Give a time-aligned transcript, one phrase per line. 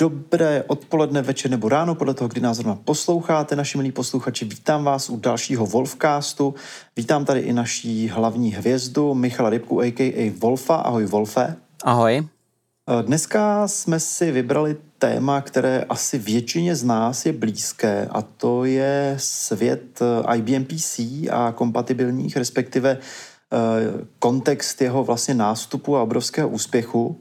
[0.00, 4.44] Dobré odpoledne, večer nebo ráno, podle toho, kdy nás zrovna posloucháte, naši milí posluchači.
[4.44, 6.54] Vítám vás u dalšího Wolfcastu.
[6.96, 10.32] Vítám tady i naší hlavní hvězdu, Michala Rybku, a.k.a.
[10.38, 10.74] Wolfa.
[10.76, 11.56] Ahoj, Wolfe.
[11.84, 12.28] Ahoj.
[13.02, 19.14] Dneska jsme si vybrali téma, které asi většině z nás je blízké a to je
[19.18, 20.00] svět
[20.36, 20.98] IBM PC
[21.30, 23.56] a kompatibilních, respektive eh,
[24.18, 27.20] kontext jeho vlastně nástupu a obrovského úspěchu.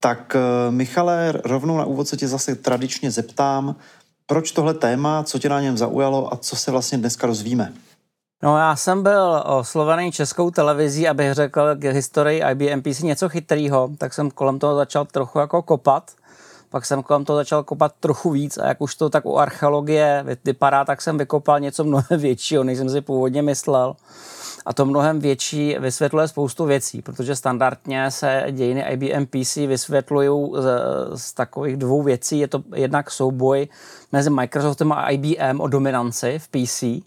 [0.00, 3.74] Tak eh, Michale, rovnou na úvod se tě zase tradičně zeptám,
[4.26, 7.72] proč tohle téma, co tě na něm zaujalo a co se vlastně dneska rozvíme?
[8.42, 13.90] No já jsem byl oslovený českou televizí, abych řekl k historii IBM PC něco chytrýho,
[13.98, 16.10] tak jsem kolem toho začal trochu jako kopat.
[16.70, 20.24] Pak jsem kolem toho začal kopat trochu víc a jak už to tak u archeologie
[20.44, 23.96] vypadá, tak jsem vykopal něco mnohem většího, než jsem si původně myslel.
[24.68, 30.68] A to mnohem větší vysvětluje spoustu věcí, protože standardně se dějiny IBM PC vysvětlují z,
[31.14, 32.38] z takových dvou věcí.
[32.38, 33.68] Je to jednak souboj
[34.12, 36.82] mezi Microsoftem a IBM o dominanci v PC.
[36.82, 37.02] Eh,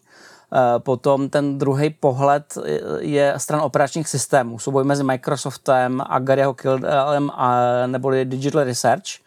[0.77, 2.57] potom ten druhý pohled
[2.99, 4.59] je stran operačních systémů.
[4.59, 9.21] Souboj mezi Microsoftem a Garyho Kildelem a neboli Digital Research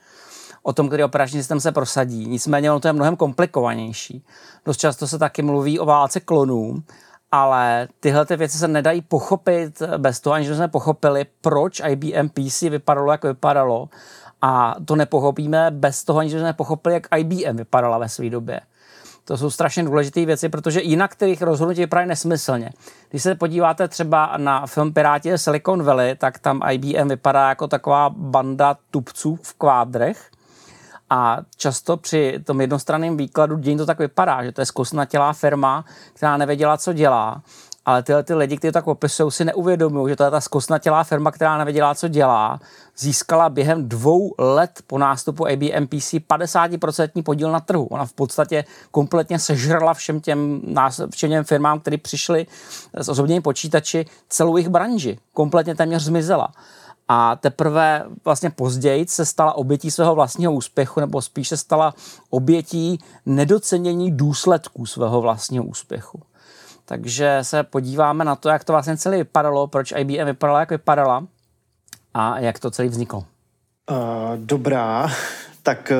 [0.62, 2.26] o tom, který operační systém se prosadí.
[2.26, 4.24] Nicméně ono to je mnohem komplikovanější.
[4.64, 6.82] Dost často se taky mluví o válce klonů
[7.34, 12.62] ale tyhle ty věci se nedají pochopit bez toho, aniž jsme pochopili, proč IBM PC
[12.62, 13.88] vypadalo, jak vypadalo.
[14.42, 18.60] A to nepochopíme bez toho, aniž jsme pochopili, jak IBM vypadala ve své době.
[19.24, 22.70] To jsou strašně důležité věci, protože jinak těch rozhodnutí vypadají nesmyslně.
[23.10, 28.10] Když se podíváte třeba na film Piráti Silicon Valley, tak tam IBM vypadá jako taková
[28.10, 30.30] banda tupců v kvádrech,
[31.10, 35.84] a často při tom jednostranném výkladu dějin to tak vypadá, že to je zkosnatělá firma,
[36.12, 37.42] která nevěděla, co dělá.
[37.86, 41.04] Ale tyhle ty lidi, kteří to tak opisují, si neuvědomují, že to je ta zkosnatělá
[41.04, 42.60] firma, která nevěděla, co dělá,
[42.98, 47.84] získala během dvou let po nástupu IBM PC 50% podíl na trhu.
[47.84, 50.60] Ona v podstatě kompletně sežrala všem těm,
[51.10, 52.46] všem těm firmám, které přišly
[52.94, 55.18] s osobními počítači, celou jejich branži.
[55.32, 56.48] Kompletně téměř zmizela
[57.08, 61.94] a teprve vlastně později se stala obětí svého vlastního úspěchu, nebo spíš se stala
[62.30, 66.22] obětí nedocenění důsledků svého vlastního úspěchu.
[66.84, 71.26] Takže se podíváme na to, jak to vlastně celé vypadalo, proč IBM vypadala, jak vypadala
[72.14, 73.24] a jak to celé vzniklo.
[73.90, 73.96] Uh,
[74.36, 75.08] dobrá,
[75.64, 75.96] tak eh,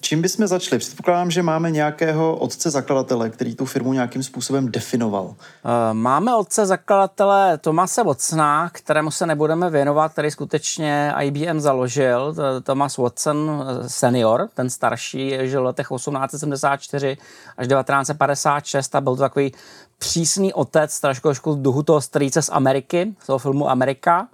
[0.00, 0.78] čím bychom začali?
[0.78, 5.34] Předpokládám, že máme nějakého otce zakladatele, který tu firmu nějakým způsobem definoval.
[5.38, 12.34] Eh, máme otce zakladatele Tomase Watsona, kterému se nebudeme věnovat, který skutečně IBM založil.
[12.62, 17.16] Thomas Watson eh, senior, ten starší, žil v letech 1874
[17.56, 19.52] až 1956 a byl to takový
[19.98, 24.28] přísný otec, trošku duchu toho strýce z Ameriky, z toho filmu Amerika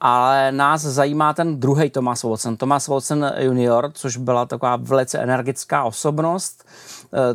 [0.00, 5.84] ale nás zajímá ten druhý Thomas Watson, Thomas Watson junior, což byla taková velice energická
[5.84, 6.64] osobnost.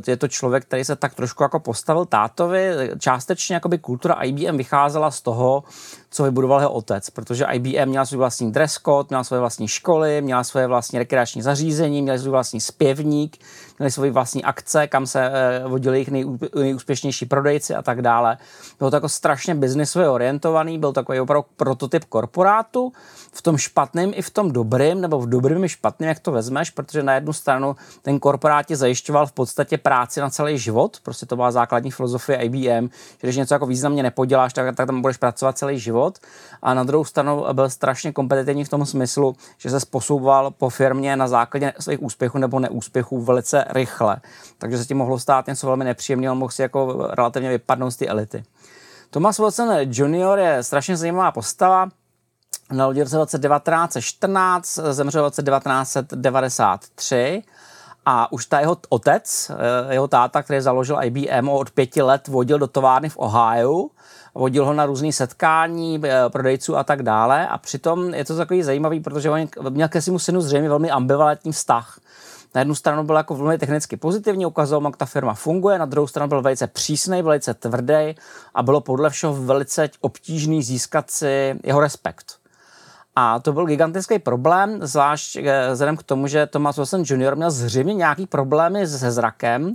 [0.08, 2.92] E, je to člověk, který se tak trošku jako postavil tátovi.
[3.00, 5.64] Částečně jakoby kultura IBM vycházela z toho,
[6.12, 10.22] co vybudoval jeho otec, protože IBM měla svůj vlastní dress code, měla svoje vlastní školy,
[10.22, 13.38] měla svoje vlastní rekreační zařízení, měla svůj vlastní zpěvník,
[13.80, 16.10] měli svoje vlastní akce, kam se eh, vodili jejich
[16.56, 18.38] nejúspěšnější prodejci a tak dále.
[18.80, 22.92] Bylo to jako strašně biznisově orientovaný, byl takový opravdu prototyp korporátu,
[23.32, 26.70] v tom špatném i v tom dobrým, nebo v dobrým i špatným, jak to vezmeš,
[26.70, 31.26] protože na jednu stranu ten korporát tě zajišťoval v podstatě práci na celý život, prostě
[31.26, 35.18] to byla základní filozofie IBM, že když něco jako významně nepoděláš, tak, tak tam budeš
[35.18, 35.99] pracovat celý život.
[36.62, 41.16] A na druhou stranu byl strašně kompetitivní v tom smyslu, že se posouval po firmě
[41.16, 44.18] na základě svých úspěchů nebo neúspěchů velice rychle.
[44.58, 48.06] Takže se tím mohlo stát něco velmi nepříjemného, mohl si jako relativně vypadnout z té
[48.06, 48.44] elity.
[49.10, 50.40] Thomas Watson Jr.
[50.40, 51.90] je strašně zajímavá postava.
[52.72, 57.44] Narodil se v roce 1914, zemřel v roce 1993
[58.12, 62.60] a už ta jeho otec, eh, jeho táta, který založil IBM, od pěti let vodil
[62.60, 63.86] do továrny v Ohio,
[64.36, 68.64] vodil ho na různé setkání eh, prodejců a tak dále a přitom je to takový
[68.64, 72.00] zajímavý, protože on měl ke svému synu zřejmě velmi ambivalentní vztah.
[72.56, 76.08] Na jednu stranu byl jako velmi technicky pozitivní, ukazoval, jak ta firma funguje, na druhou
[76.08, 78.16] stranu byl velice přísný, velice tvrdý
[78.56, 82.39] a bylo podle všeho velice obtížný získat si jeho respekt.
[83.20, 87.36] A to byl gigantický problém, zvlášť eh, vzhledem k tomu, že Thomas Wilson Jr.
[87.36, 89.74] měl zřejmě nějaký problémy se zrakem.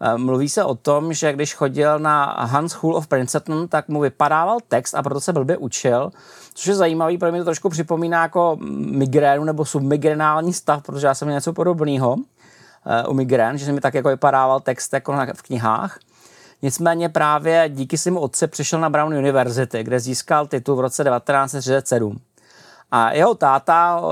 [0.00, 4.00] Eh, mluví se o tom, že když chodil na Hans School of Princeton, tak mu
[4.00, 6.10] vypadával text a proto se blbě učil,
[6.54, 11.14] což je zajímavý, protože mi to trošku připomíná jako migrénu nebo submigrenální stav, protože já
[11.14, 12.16] jsem měl něco podobného
[12.86, 15.98] eh, u migrén, že se mi tak jako vypadával text jako v knihách.
[16.62, 22.20] Nicméně právě díky svému otci přišel na Brown University, kde získal titul v roce 1937.
[22.92, 24.02] A jeho táta eh,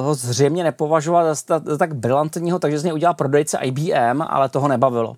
[0.00, 5.16] ho zřejmě nepovažoval za, tak brilantního, takže z něj udělal prodejce IBM, ale toho nebavilo.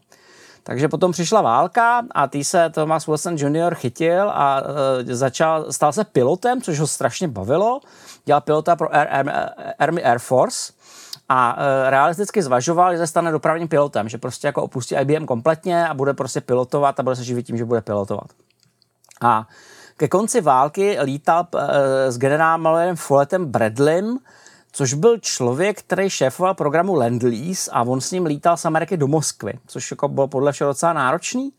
[0.63, 3.75] Takže potom přišla válka a tý se Thomas Wilson Jr.
[3.75, 4.69] chytil a uh,
[5.11, 7.81] začal, stal se pilotem, což ho strašně bavilo.
[8.25, 9.33] Dělal pilota pro Air, Air,
[9.79, 10.73] Army Air Force
[11.29, 11.59] a
[11.89, 16.15] realisticky zvažoval, že se stane dopravním pilotem, že prostě jako opustí IBM kompletně a bude
[16.15, 18.27] prostě pilotovat a bude se živit tím, že bude pilotovat.
[19.21, 19.47] A
[20.03, 21.61] ke konci války lítal uh,
[22.09, 24.19] s generálem Folletem Bradleym,
[24.73, 29.07] což byl člověk, který šéfoval programu Lend-Lease a on s ním lítal z Ameriky do
[29.07, 31.53] Moskvy, což jako bylo podle všeho docela náročný.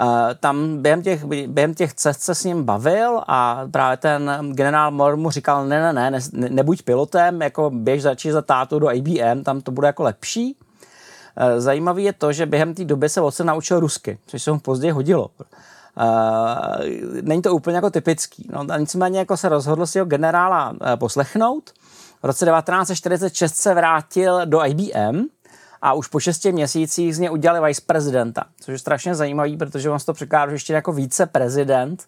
[0.00, 0.08] Uh,
[0.40, 5.16] tam během těch, během těch cest se s ním bavil a právě ten generál Moore
[5.16, 9.42] mu říkal, ne, ne, ne, ne nebuď pilotem, jako běž začít za tátu do IBM,
[9.44, 10.56] tam to bude jako lepší.
[10.56, 14.58] Uh, zajímavý je to, že během té doby se se naučil rusky, což se mu
[14.58, 15.30] později hodilo.
[15.98, 18.48] Uh, není to úplně jako typický.
[18.52, 21.70] No, nicméně jako se rozhodl si ho generála uh, poslechnout.
[22.22, 25.26] V roce 1946 se vrátil do IBM
[25.82, 29.90] a už po šesti měsících z něj udělali vice prezidenta, což je strašně zajímavý, protože
[29.90, 32.06] on to překládá ještě jako více prezident,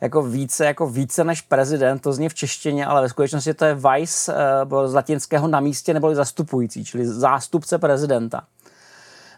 [0.00, 3.74] jako více, jako více než prezident, to zní v češtině, ale ve skutečnosti to je
[3.74, 4.34] vice
[4.72, 8.42] uh, z latinského na místě neboli zastupující, čili zástupce prezidenta.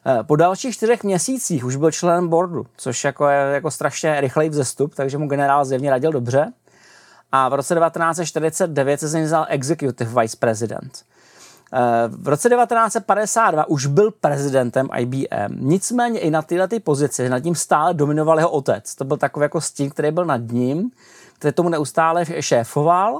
[0.07, 4.49] Eh, po dalších čtyřech měsících už byl členem boardu, což jako je jako strašně rychlej
[4.49, 6.53] vzestup, takže mu generál zjevně radil dobře.
[7.33, 11.05] A v roce 1949 se z něj vzal executive vice president.
[11.73, 17.55] Eh, v roce 1952 už byl prezidentem IBM, nicméně i na této pozici nad ním
[17.55, 18.95] stále dominoval jeho otec.
[18.95, 20.91] To byl takový jako stín, který byl nad ním,
[21.39, 23.19] který tomu neustále šéfoval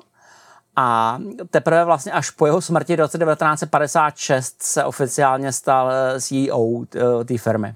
[0.81, 1.19] a
[1.51, 7.25] teprve vlastně až po jeho smrti v roce 1956 se oficiálně stal eh, CEO eh,
[7.25, 7.75] té firmy.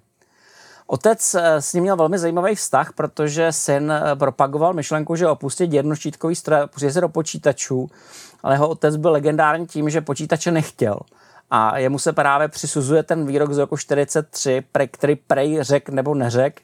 [0.87, 6.35] Otec eh, s ním měl velmi zajímavý vztah, protože syn propagoval myšlenku, že opustit jednoštítkový
[6.35, 7.91] stroj, pustit se do počítačů,
[8.43, 10.99] ale jeho otec byl legendární tím, že počítače nechtěl.
[11.51, 16.61] A jemu se právě přisuzuje ten výrok z roku 43, který prej řek nebo neřek.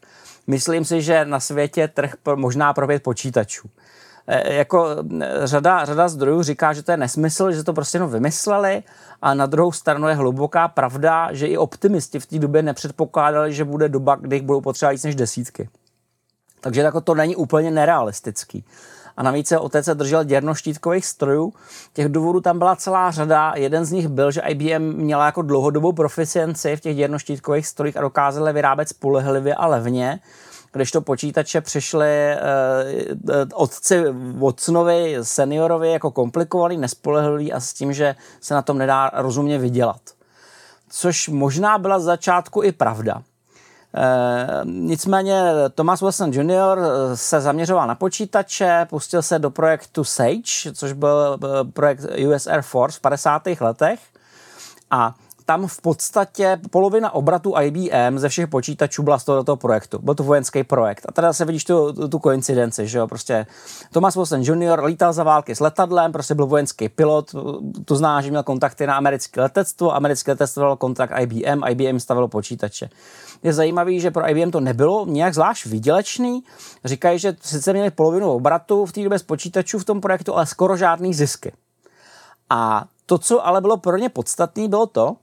[0.47, 3.69] Myslím si, že na světě trh možná pro pět počítačů.
[4.33, 4.97] E, jako
[5.45, 8.83] řada, řada zdrojů říká, že to je nesmysl, že to prostě jenom vymysleli
[9.23, 13.65] a na druhou stranu je hluboká pravda, že i optimisti v té době nepředpokládali, že
[13.65, 15.69] bude doba, kdy jich budou potřeba víc než desítky.
[16.61, 18.65] Takže jako to není úplně nerealistický.
[19.17, 21.53] A navíc se otec se držel děrnoštítkových strojů.
[21.93, 23.53] Těch důvodů tam byla celá řada.
[23.57, 28.01] Jeden z nich byl, že IBM měla jako dlouhodobou proficienci v těch děrnoštítkových strojích a
[28.01, 30.21] dokázala vyrábět spolehlivě a levně
[30.73, 32.37] když to počítače přišly
[33.29, 34.05] uh, otci
[34.39, 40.01] Watsonovi, seniorovi jako komplikovaný, nespolehlivý a s tím, že se na tom nedá rozumně vydělat.
[40.91, 43.23] Což možná byla z začátku i pravda.
[43.95, 45.43] E, nicméně
[45.75, 46.79] Thomas Wilson Jr.
[47.15, 51.39] se zaměřoval na počítače, pustil se do projektu SAGE, což byl
[51.73, 53.43] projekt US Air Force v 50.
[53.61, 54.01] letech
[54.91, 55.15] a
[55.51, 59.99] tam v podstatě polovina obratu IBM ze všech počítačů byla z toho, toho projektu.
[60.03, 61.07] Byl to vojenský projekt.
[61.09, 63.47] A teda se vidíš tu, tu, tu koincidenci, že jo, prostě
[63.93, 64.85] Thomas Wilson Jr.
[64.85, 67.35] lítal za války s letadlem, prostě byl vojenský pilot,
[67.85, 72.29] to zná, že měl kontakty na americké letectvo, americké letectvo mělo kontakt IBM, IBM stavilo
[72.29, 72.89] počítače.
[73.43, 76.45] Je zajímavý, že pro IBM to nebylo nějak zvlášť výdělečný.
[76.85, 80.47] Říkají, že sice měli polovinu obratu v té době z počítačů v tom projektu, ale
[80.47, 81.53] skoro žádný zisky.
[82.51, 85.17] A to, co ale bylo pro ně podstatné, bylo to,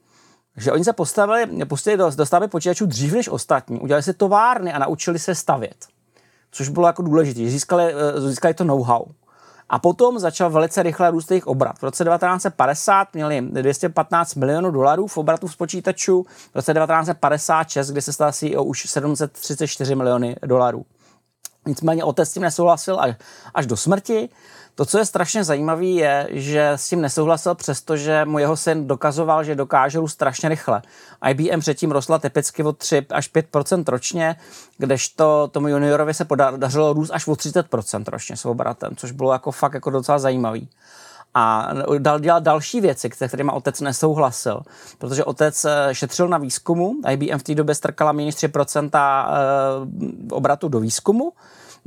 [0.57, 4.73] že oni se postavili, pustili do, do stavby počítačů dřív než ostatní, udělali si továrny
[4.73, 5.85] a naučili se stavět.
[6.51, 9.05] Což bylo jako důležité, získali, eh, získali to know-how.
[9.69, 11.79] A potom začal velice rychle růst jejich obrat.
[11.79, 18.01] V roce 1950 měli 215 milionů dolarů v obratu z počítačů, v roce 1956, kdy
[18.01, 20.85] se stal CEO už 734 miliony dolarů.
[21.65, 23.15] Nicméně otec s tím nesouhlasil až,
[23.53, 24.29] až do smrti.
[24.77, 29.43] To, co je strašně zajímavé, je, že s tím nesouhlasil, přestože mu jeho syn dokazoval,
[29.43, 30.81] že dokáže růst strašně rychle.
[31.29, 34.35] IBM předtím rostla typicky o 3 až 5% ročně,
[34.77, 39.51] kdežto tomu juniorovi se podařilo růst až o 30% ročně s obratem, což bylo jako
[39.51, 40.69] fakt jako docela zajímavý
[41.33, 44.61] a dal dělat další věci, kterými otec nesouhlasil,
[44.97, 50.67] protože otec eh, šetřil na výzkumu, IBM v té době strkala méně 3% eh, obratu
[50.67, 51.33] do výzkumu,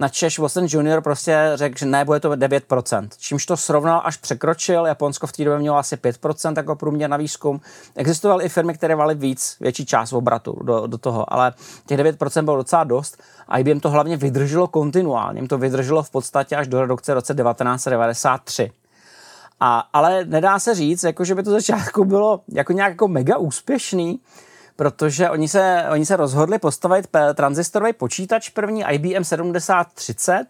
[0.01, 4.17] na Češ Watson Junior prostě řekl, že ne, bude to 9%, čímž to srovnal až
[4.17, 7.61] překročil, Japonsko v té době mělo asi 5% jako průměr na výzkum.
[7.97, 11.53] Existovaly i firmy, které valy víc, větší část obratu do, do toho, ale
[11.87, 16.57] těch 9% bylo docela dost a IBM to hlavně vydrželo kontinuálně, to vydrželo v podstatě
[16.57, 18.71] až do redukce roce 1993.
[19.61, 23.37] A, ale nedá se říct, jako že by to začátku bylo jako nějak jako mega
[23.37, 24.21] úspěšný,
[24.81, 30.47] protože oni se, oni se rozhodli postavit transistorový počítač první IBM 7030,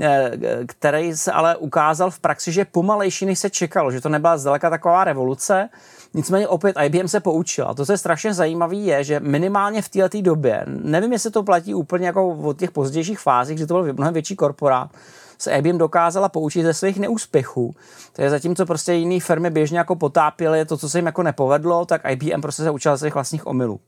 [0.00, 0.30] eh,
[0.66, 4.70] který se ale ukázal v praxi, že pomalejší, než se čekalo, že to nebyla zdaleka
[4.70, 5.68] taková revoluce.
[6.14, 7.66] Nicméně opět IBM se poučil.
[7.68, 11.42] A to, co je strašně zajímavé, je, že minimálně v této době, nevím, jestli to
[11.42, 14.90] platí úplně jako od těch pozdějších fázích, že to byl mnohem větší korporát,
[15.38, 17.74] se IBM dokázala poučit ze svých neúspěchů.
[18.12, 21.86] To je zatímco prostě jiné firmy běžně jako potápěly to, co se jim jako nepovedlo,
[21.86, 23.80] tak IBM prostě se učila ze svých vlastních omylů.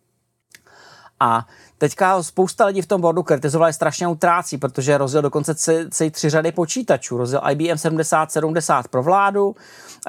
[1.21, 1.47] A
[1.79, 5.55] teďka spousta lidí v tom boardu kritizovali strašně utrácí, protože rozděl dokonce
[5.91, 7.17] celý tři řady počítačů.
[7.17, 9.57] Rozděl IBM 7070 pro vládu,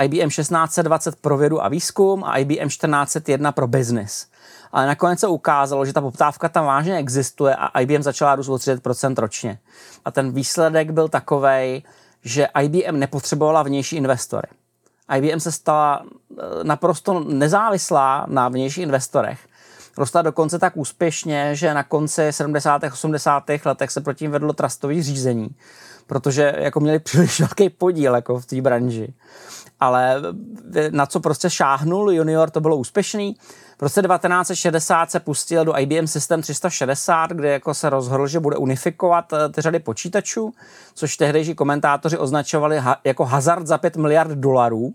[0.04, 4.28] IBM 1620 pro vědu a výzkum a IBM 1401 pro business
[4.72, 8.56] ale nakonec se ukázalo, že ta poptávka tam vážně existuje a IBM začala růst o
[8.56, 9.60] 30% ročně.
[10.06, 11.84] A ten výsledek byl takový,
[12.24, 14.48] že IBM nepotřebovala vnější investory.
[15.18, 19.40] IBM se stala eh, naprosto nezávislá na vnějších investorech.
[19.98, 22.82] Rostla dokonce tak úspěšně, že na konci 70.
[22.94, 23.44] 80.
[23.66, 25.50] letech se proti vedlo trustový řízení,
[26.08, 29.14] protože jako měli příliš velký podíl jako v té branži.
[29.80, 30.22] Ale
[30.92, 33.36] na co prostě šáhnul junior, to bylo úspěšný.
[33.78, 38.58] V roce 1960 se pustil do IBM System 360, kde jako se rozhodl, že bude
[38.58, 40.54] unifikovat eh, ty řady počítačů,
[40.94, 44.92] což tehdejší komentátoři označovali ha- jako hazard za 5 miliard dolarů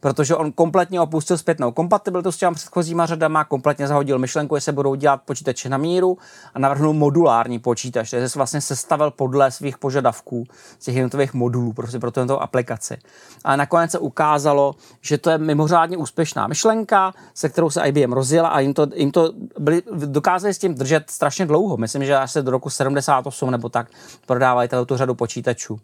[0.00, 4.72] protože on kompletně opustil zpětnou kompatibilitu s těma předchozíma řadama, kompletně zahodil myšlenku, že se
[4.72, 6.18] budou dělat počítače na míru
[6.54, 10.44] a navrhnul modulární počítač, takže se vlastně sestavil podle svých požadavků
[10.78, 12.98] z těch jednotlivých modulů prostě pro tuto aplikaci.
[13.44, 18.48] A nakonec se ukázalo, že to je mimořádně úspěšná myšlenka, se kterou se IBM rozjela
[18.48, 21.76] a jim to, jim to byli, dokázali s tím držet strašně dlouho.
[21.76, 23.86] Myslím, že až se do roku 78 nebo tak
[24.26, 25.80] prodávali tu řadu počítačů.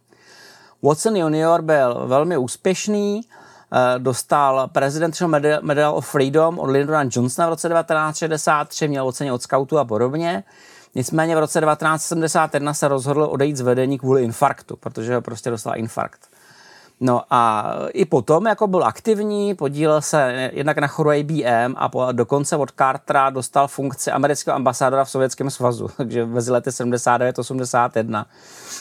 [0.83, 3.21] Watson junior byl velmi úspěšný,
[3.99, 5.31] dostal Presidential
[5.63, 10.45] Medal of Freedom od Lyndona Johnsona v roce 1963, měl oceně od scoutu a podobně.
[10.95, 15.77] Nicméně v roce 1971 se rozhodl odejít z vedení kvůli infarktu, protože ho prostě dostal
[15.77, 16.36] infarkt.
[17.01, 22.09] No a i potom jako byl aktivní, podílel se jednak na choru IBM a po,
[22.13, 28.25] dokonce od Cartera dostal funkci amerického ambasádora v Sovětském svazu, takže mezi lety 79-81.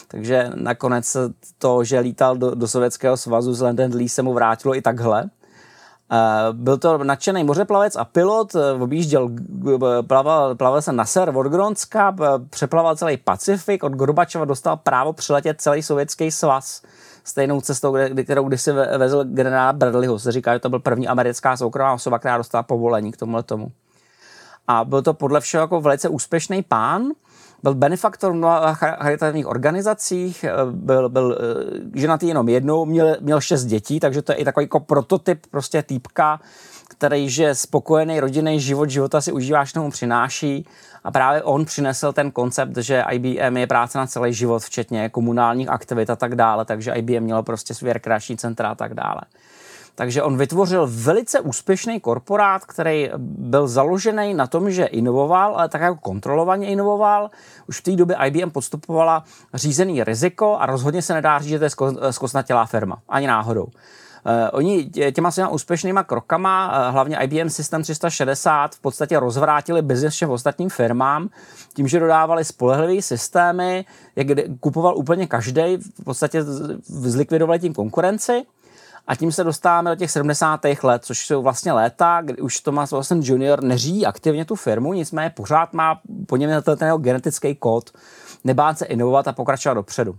[0.07, 1.17] Takže nakonec
[1.57, 5.29] to, že lítal do, do Sovětského svazu z London Lee se mu vrátilo i takhle.
[6.51, 9.29] Byl to nadšený mořeplavec a pilot, objížděl,
[10.07, 12.15] plaval, plaval se na ser od Gronska,
[12.49, 16.81] přeplaval celý Pacifik, od Gorbačova dostal právo přiletět celý sovětský svaz
[17.25, 20.19] stejnou cestou, kde, kterou když si vezl generála Bradleyho.
[20.19, 23.71] Se říká, že to byl první americká soukromá osoba, která dostala povolení k tomuhle tomu.
[24.67, 27.03] A byl to podle všeho jako velice úspěšný pán,
[27.63, 33.41] byl benefaktor v mnoha charitativních organizacích, eh, byl, byl eh, ženatý jenom jednou, měl, měl
[33.41, 36.39] šest dětí, takže to je i takový jako prototyp prostě týpka,
[36.97, 40.65] který že spokojený rodinný život, života si užíváš, tomu přináší
[41.03, 45.69] a právě on přinesl ten koncept, že IBM je práce na celý život, včetně komunálních
[45.69, 49.21] aktivit a tak dále, takže IBM mělo prostě svý rekreační centra a tak dále.
[49.97, 55.81] Takže on vytvořil velice úspěšný korporát, který byl založený na tom, že inovoval, ale tak
[55.81, 57.29] jako kontrolovaně inovoval.
[57.67, 59.23] Už v té době IBM podstupovala
[59.53, 61.69] řízený riziko a rozhodně se nedá říct, že to je
[62.11, 62.97] zkosnatělá firma.
[63.09, 63.67] Ani náhodou.
[64.25, 70.13] Uh, oni těma svýma úspěšnýma krokama, uh, hlavně IBM System 360, v podstatě rozvrátili biznes
[70.13, 71.29] všem ostatním firmám
[71.73, 74.27] tím, že dodávali spolehlivé systémy, jak
[74.59, 76.43] kupoval úplně každý, v podstatě
[76.83, 78.45] zlikvidovali tím konkurenci.
[79.07, 80.61] A tím se dostáváme do těch 70.
[80.83, 83.63] let, což jsou vlastně léta, kdy už Thomas Watson Jr.
[83.63, 87.91] neřídí aktivně tu firmu, nicméně pořád má po něm ten genetický kód,
[88.43, 90.15] nebát se inovovat a pokračovat dopředu.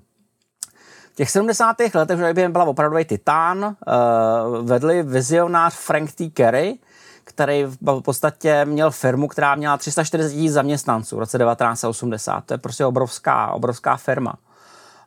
[1.17, 1.77] V těch 70.
[1.95, 6.31] letech už IBM byla opravdu titán, uh, vedli vizionář Frank T.
[6.31, 6.79] Kerry,
[7.25, 12.45] který v podstatě měl firmu, která měla 340 tisíc zaměstnanců v roce 1980.
[12.45, 14.35] To je prostě obrovská, obrovská firma.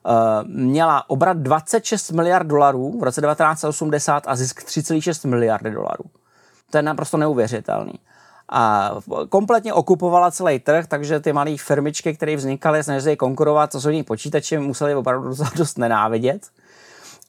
[0.05, 0.13] Uh,
[0.47, 6.05] měla obrat 26 miliard dolarů v roce 1980 a zisk 3,6 miliardy dolarů.
[6.71, 7.93] To je naprosto neuvěřitelný
[8.51, 8.91] a
[9.29, 14.03] kompletně okupovala celý trh, takže ty malé firmičky, které vznikaly, snažily konkurovat, co jsou ní
[14.03, 16.41] počítači, museli opravdu dost nenávidět.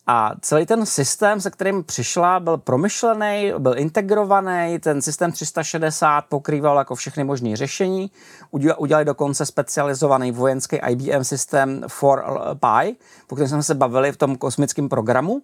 [0.07, 6.79] A celý ten systém, se kterým přišla, byl promyšlený, byl integrovaný, ten systém 360 pokrýval
[6.79, 8.11] jako všechny možné řešení.
[8.79, 12.25] Udělali dokonce specializovaný vojenský IBM systém for
[12.61, 12.97] Pi,
[13.27, 15.43] po kterém jsme se bavili v tom kosmickém programu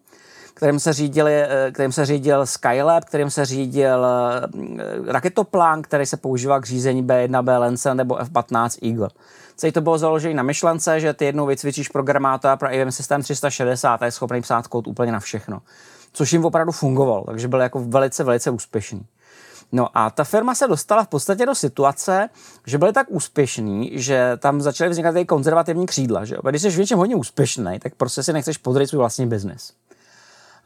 [0.57, 6.17] kterým se, řídili, eh, kterým se řídil Skylab, kterým se řídil eh, raketoplán, který se
[6.17, 9.09] používal k řízení B1, B Lance nebo F-15 Eagle.
[9.57, 14.03] Celý to bylo založené na myšlence, že ty jednou vycvičíš programátora pro IBM systém 360
[14.03, 15.63] a je schopný psát kód úplně na všechno.
[16.13, 19.07] Což jim opravdu fungovalo, takže byl jako velice, velice úspěšný.
[19.73, 22.29] No a ta firma se dostala v podstatě do situace,
[22.67, 26.25] že byli tak úspěšní, že tam začaly vznikat ty konzervativní křídla.
[26.25, 26.37] Že?
[26.51, 29.73] Když jsi v něčem hodně úspěšný, tak prostě si nechceš podřít svůj vlastní biznis.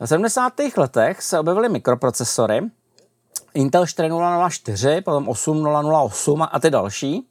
[0.00, 0.52] V 70.
[0.76, 2.61] letech se objevily mikroprocesory,
[3.54, 7.26] Intel 4004, potom 8008 a ty další.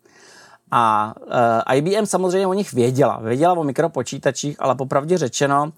[0.71, 1.33] A uh,
[1.67, 3.19] eh, IBM samozřejmě o nich věděla.
[3.23, 5.71] Věděla o mikropočítačích, ale popravdě řečeno,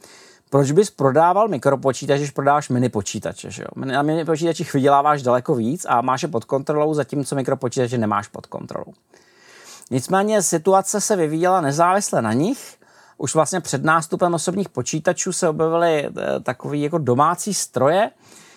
[0.49, 3.51] proč bys prodával mikropočítač, když prodáváš mini počítače?
[3.51, 3.85] Že jo?
[3.85, 8.45] Na mini počítačích vyděláváš daleko víc a máš je pod kontrolou, zatímco mikropočítače nemáš pod
[8.45, 8.93] kontrolou.
[9.91, 12.80] Nicméně situace se vyvíjela nezávisle na nich.
[13.21, 18.11] Už vlastně před nástupem osobních počítačů se objevily e, takové jako domácí stroje,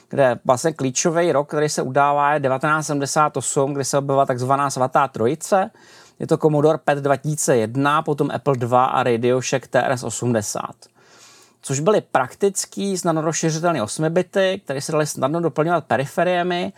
[0.08, 5.70] kde vlastně klíčový rok, který se udává, je 1978, kdy se objevila takzvaná svatá trojice.
[6.18, 10.60] Je to Commodore PET 2001, potom Apple II a Radio Shack TRS-80
[11.66, 16.72] což byly praktický, snadno rozšiřitelné 8 bity, které se daly snadno doplňovat periferiemi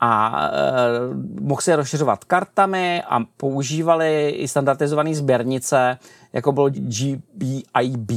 [0.00, 5.98] a e, mohl se rozšiřovat kartami a používali i standardizované sběrnice,
[6.32, 8.12] jako bylo GBIB,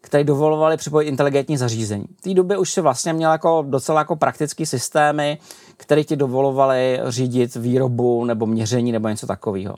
[0.00, 2.04] které dovolovaly připojit inteligentní zařízení.
[2.18, 5.38] V té době už se vlastně měl jako docela jako praktické systémy,
[5.76, 9.74] které ti dovolovaly řídit výrobu nebo měření nebo něco takového.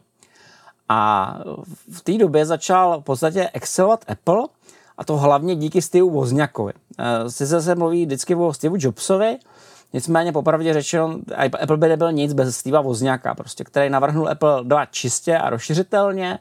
[0.89, 1.35] A
[1.93, 4.43] v té době začal v podstatě excelovat Apple,
[4.99, 6.73] a to hlavně díky Steve Wozniakovi.
[6.99, 9.39] Eh, sice se mluví vždycky o Steve Jobsovi,
[9.95, 11.19] nicméně popravdě řečeno,
[11.63, 16.39] Apple by nebyl nic bez Steva Wozniaka, prostě, který navrhnul Apple 2 čistě a rozšiřitelně.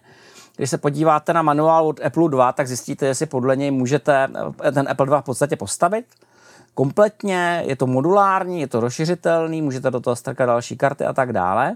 [0.55, 4.27] Když se podíváte na manuál od Apple 2, tak zjistíte, jestli podle něj můžete
[4.63, 6.05] eh, ten Apple 2 v podstatě postavit
[6.73, 11.33] kompletně, je to modulární, je to rozšiřitelný, můžete do toho strkat další karty a tak
[11.33, 11.75] dále.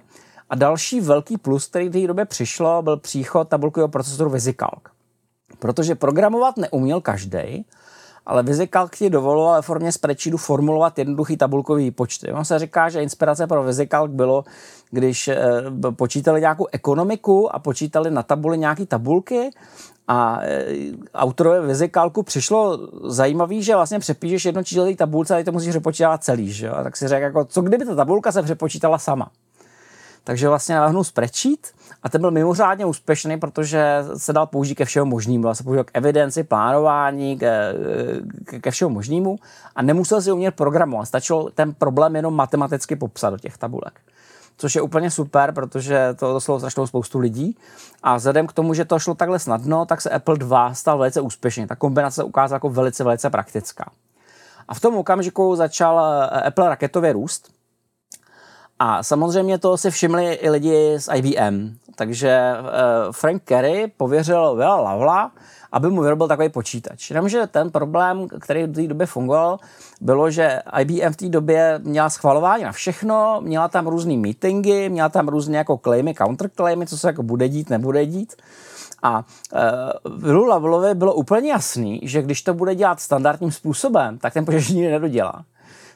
[0.50, 4.84] A další velký plus, který v té době přišlo, byl příchod tabulkového procesoru VisiCalc.
[5.60, 7.66] Protože programovat neuměl každý,
[8.28, 12.32] ale VisiCalc ti dovoloval ve formě spreadsheetu formulovat jednoduchý tabulkový počty.
[12.32, 14.44] On se říká, že inspirace pro VisiCalc bylo,
[14.92, 15.38] když e,
[15.92, 19.50] počítali nějakou ekonomiku a počítali na tabuli nějaké tabulky
[20.08, 20.66] a e,
[21.14, 26.24] autorové VisiCalcu přišlo zajímavý, že vlastně přepíšeš jedno číslo tabulce a ty to musíš přepočítat
[26.24, 26.52] celý.
[26.52, 26.70] Že?
[26.70, 29.32] A tak si řekl, jako, co kdyby ta tabulka se přepočítala sama.
[30.24, 31.74] Takže vlastně navrhnul spreadsheet
[32.08, 35.44] a ten byl mimořádně úspěšný, protože se dal použít ke všemu možnému.
[35.44, 37.74] Dal se použít k evidenci, plánování, ke,
[38.62, 39.40] ke všemu možnému
[39.76, 41.08] a nemusel si umět programovat.
[41.08, 44.00] Stačilo ten problém jenom matematicky popsat do těch tabulek.
[44.58, 47.58] Což je úplně super, protože to doslova strašnou spoustu lidí.
[48.04, 51.22] A vzhledem k tomu, že to šlo takhle snadno, tak se Apple 2 stal velice
[51.22, 51.68] úspěšný.
[51.68, 53.92] Ta kombinace se ukázala jako velice, velice praktická.
[54.68, 57.58] A v tom okamžiku začal eh, Apple raketově růst
[58.80, 61.78] a samozřejmě to si všimli i lidi z IBM.
[61.98, 65.32] Takže uh, Frank Kerry pověřil Vila Lavla,
[65.72, 67.10] aby mu vyrobil takový počítač.
[67.10, 69.60] Jenomže ten problém, který v té době fungoval,
[70.02, 75.10] bylo, že IBM v té době měla schvalování na všechno, měla tam různé meetingy, měla
[75.10, 78.36] tam různé jako claimy, counterclaimy, co se jako bude dít, nebude dít.
[79.04, 79.24] A
[80.06, 84.46] uh, Vilu Lavlovi bylo úplně jasný, že když to bude dělat standardním způsobem, tak ten
[84.50, 85.46] nikdy nedodělá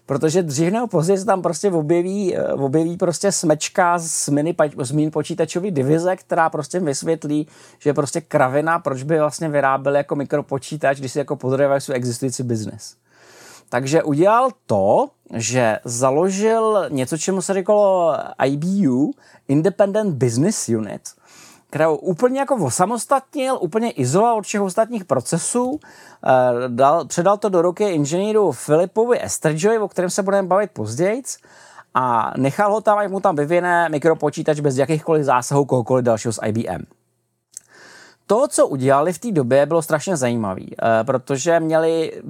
[0.05, 4.91] protože dřív nebo později se tam prostě objeví, eh, objeví prostě smečka z mini, z
[4.91, 7.47] mini počítačové divize, která prostě vysvětlí,
[7.79, 12.43] že prostě kravina, proč by vlastně vyráběli jako mikropočítač, když si jako podrývají svůj existující
[12.43, 12.95] biznes.
[13.69, 19.11] Takže udělal to, že založil něco, čemu se říkalo IBU,
[19.47, 21.01] Independent Business Unit,
[21.71, 26.29] kterou úplně jako osamostatnil, úplně izoloval od všech ostatních procesů, eh,
[26.67, 31.23] dal, předal to do ruky inženýru Filipovi Estridgeovi, o kterém se budeme bavit později,
[31.93, 36.39] a nechal ho tam, ať mu tam vyvine mikropočítač bez jakýchkoliv zásahů kohokoliv dalšího z
[36.45, 36.83] IBM.
[38.27, 42.21] To, co udělali v té době, bylo strašně zajímavé, eh, protože měli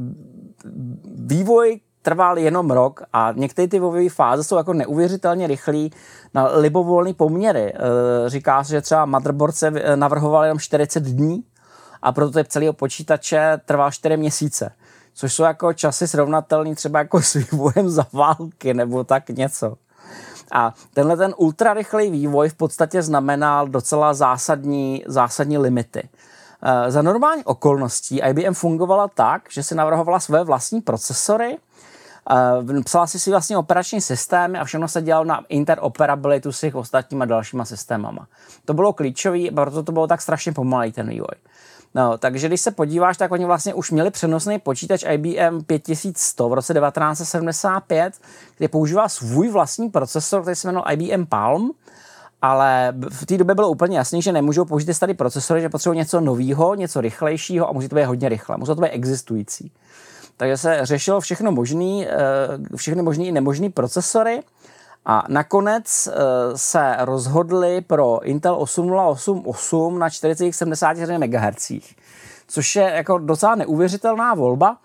[1.06, 5.92] vývoj trval jenom rok a některé ty vývojové fáze jsou jako neuvěřitelně rychlý
[6.34, 7.74] na libovolné poměry.
[7.74, 7.80] E,
[8.30, 11.44] říká se, že třeba motherboard se navrhoval jenom 40 dní
[12.02, 14.72] a prototyp celého počítače trval 4 měsíce.
[15.14, 19.76] Což jsou jako časy srovnatelné třeba jako s vývojem za války nebo tak něco.
[20.52, 26.10] A tenhle ten ultrarychlý vývoj v podstatě znamenal docela zásadní, zásadní limity.
[26.64, 31.71] Eh, za normální okolností IBM fungovala tak, že si navrhovala své vlastní procesory, eh,
[32.86, 37.26] psala si si vlastně operační systémy a všechno se dělalo na interoperabilitu s jejich ostatníma
[37.26, 38.28] dalšíma systémama.
[38.66, 41.36] To bylo klíčové, proto to bylo tak strašně pomalý ten vývoj.
[41.96, 46.54] No, takže když se podíváš, tak oni vlastně už měli přenosný počítač IBM 5100 v
[46.54, 48.14] roce 1975,
[48.56, 51.72] který používal svůj vlastní procesor, který se jmenoval IBM Palm,
[52.42, 55.98] ale v té době bylo úplně jasné, že nemůžou použít ty starý procesory, že potřebují
[55.98, 59.72] něco nového, něco rychlejšího a musí to být hodně rychle, musí to být existující.
[60.42, 64.44] Takže se řešilo všechno možný, eh, všechny možný i nemožný procesory
[65.06, 66.14] a nakonec eh,
[66.58, 71.72] se rozhodli pro Intel 8088 na 4,74 MHz,
[72.48, 74.78] což je jako docela neuvěřitelná volba.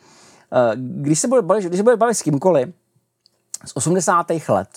[0.53, 2.69] Eh, když se bude bavit, když se bude bavit s kýmkoliv
[3.67, 4.49] z 80.
[4.49, 4.69] let,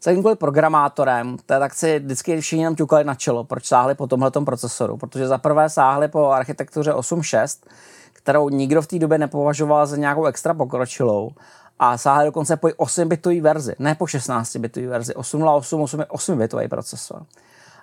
[0.00, 4.30] s jakýmkoliv programátorem, tak si vždycky všichni nám ťukali na čelo, proč sáhli po tomhle
[4.30, 4.96] procesoru.
[4.96, 7.58] Protože za prvé sáhli po architektuře 8.6,
[8.28, 11.30] kterou nikdo v té době nepovažoval za nějakou extra pokročilou
[11.78, 15.14] a sáhli dokonce po 8-bitové verzi, ne po 16-bitové verzi.
[15.14, 17.22] 808, 8 je 8-bitový procesor.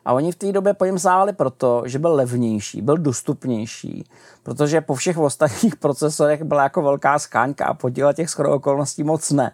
[0.05, 4.09] A oni v té době po něm sáhli proto, že byl levnější, byl dostupnější,
[4.43, 9.31] protože po všech ostatních procesorech byla jako velká skáňka a podíle těch skoro okolností moc
[9.31, 9.51] ne.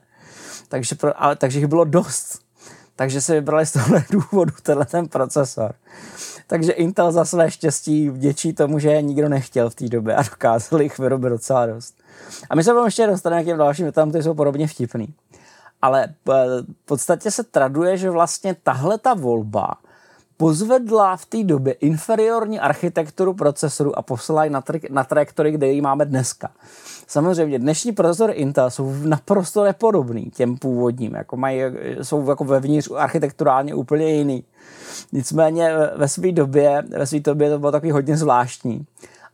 [0.67, 2.39] Takže, pro, ale, takže jich bylo dost.
[2.95, 5.73] Takže si vybrali z tohle důvodu tenhle ten procesor.
[6.51, 10.23] Takže Intel za své štěstí vděčí tomu, že je nikdo nechtěl v té době a
[10.23, 11.95] dokázali jich vyrobit docela dost.
[12.49, 15.13] A my se vám ještě dostaneme k těm dalším větám, které jsou podobně vtipný.
[15.81, 16.33] Ale eh,
[16.83, 19.73] v podstatě se traduje, že vlastně tahle ta volba
[20.41, 25.67] pozvedla v té době inferiorní architekturu procesoru a poslala ji na, tra- na trajektorii, kde
[25.67, 26.49] ji máme dneska.
[27.07, 31.61] Samozřejmě dnešní procesory Intel jsou naprosto nepodobný těm původním, jako mají,
[32.01, 34.43] jsou jako vevnitř architekturálně úplně jiný.
[35.11, 38.85] Nicméně ve své době, ve své době to bylo takový hodně zvláštní.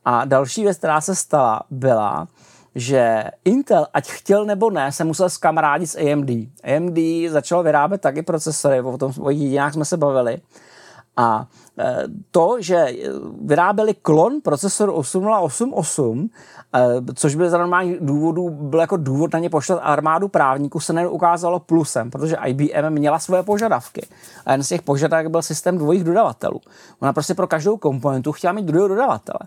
[0.06, 2.28] A další věc, která se stala, byla,
[2.76, 6.30] že Intel, ať chtěl nebo ne, se musel skamarádit s AMD.
[6.64, 6.98] AMD
[7.30, 10.38] začal vyrábět taky procesory, o tom o jsme se bavili.
[11.18, 11.48] A
[11.80, 12.88] e, to, že
[13.42, 16.30] vyráběli klon procesoru 8088,
[16.76, 20.94] e, což byl za normálních důvodů, byl jako důvod na ně pošlat armádu právníků, se
[20.94, 24.08] neukázalo plusem, protože IBM měla svoje požadavky.
[24.46, 26.62] A jeden z těch požadavek byl systém dvojích dodavatelů.
[27.00, 29.40] Ona prostě pro každou komponentu chtěla mít druhého dodavatele.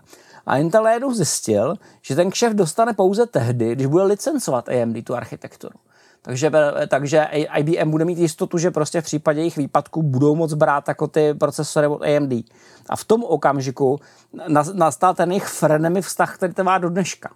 [0.45, 5.15] A Intel jednou zjistil, že ten kšef dostane pouze tehdy, když bude licencovat AMD tu
[5.15, 5.75] architekturu.
[6.21, 6.51] Takže,
[6.87, 11.07] takže IBM bude mít jistotu, že prostě v případě jejich výpadku budou moc brát jako
[11.07, 12.33] ty procesory od AMD.
[12.89, 13.99] A v tom okamžiku
[14.73, 17.29] nastal ten jejich frenemy vztah, který to má do dneška.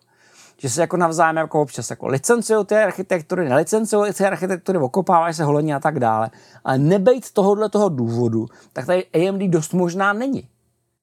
[0.57, 5.43] Že se jako navzájem jako občas jako licencují ty architektury, nelicencují ty architektury, okopávají se
[5.43, 6.29] holení a tak dále.
[6.63, 10.47] Ale nebejt tohohle toho důvodu, tak tady AMD dost možná není.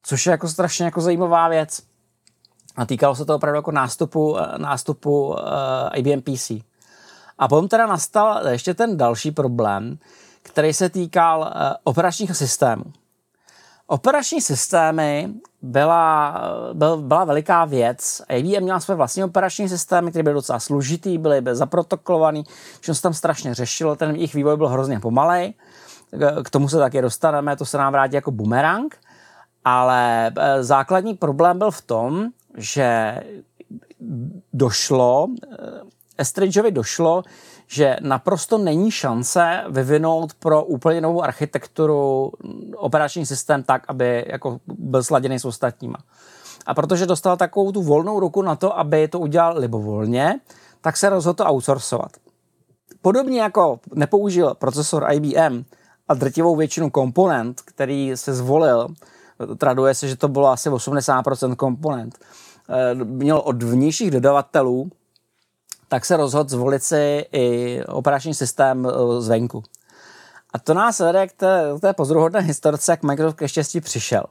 [0.02, 1.82] Což je jako strašně jako zajímavá věc.
[2.76, 5.36] A týkalo se to opravdu jako nástupu, nástupu uh,
[5.94, 6.52] IBM PC.
[7.38, 9.98] A potom teda nastal ještě ten další problém,
[10.42, 11.46] který se týkal uh,
[11.84, 12.84] operačních systémů.
[13.86, 16.40] Operační systémy byla,
[16.72, 18.22] byl, byla veliká věc.
[18.28, 22.44] IBM měla své vlastní operační systémy, které byly docela složitý, byly, byly zaprotokolovaný,
[22.80, 25.54] všechno se tam strašně řešilo, ten jejich vývoj byl hrozně pomalej.
[26.44, 28.96] K tomu se taky dostaneme, to se nám vrátí jako bumerang.
[29.64, 33.20] Ale eh, základní problém byl v tom, že
[34.52, 35.51] došlo, eh,
[36.18, 37.22] Estridgeovi došlo,
[37.66, 42.33] že naprosto není šance vyvinout pro úplně novou architekturu
[42.77, 45.98] operační systém tak, aby jako byl sladěný s ostatníma.
[46.66, 50.40] A protože dostal takovou tu volnou ruku na to, aby to udělal libovolně,
[50.81, 52.12] tak se rozhodl to outsourcovat.
[53.03, 55.64] Podobně jako nepoužil procesor IBM
[56.09, 58.88] a drtivou většinu komponent, který se zvolil,
[59.59, 62.18] traduje se, že to bylo asi 80% komponent,
[62.68, 64.90] Eh, měl od vnějších dodavatelů,
[65.92, 69.62] tak se rozhodl zvolit si i operační systém eh, zvenku.
[70.52, 74.24] A to nás vede k té, té pozoruhodné historce, jak Microsoft ke štěstí přišel.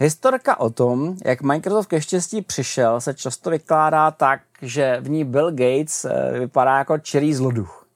[0.00, 5.24] Historka o tom, jak Microsoft ke štěstí přišel, se často vykládá tak, že v ní
[5.24, 7.86] Bill Gates eh, vypadá jako čirý zloduch.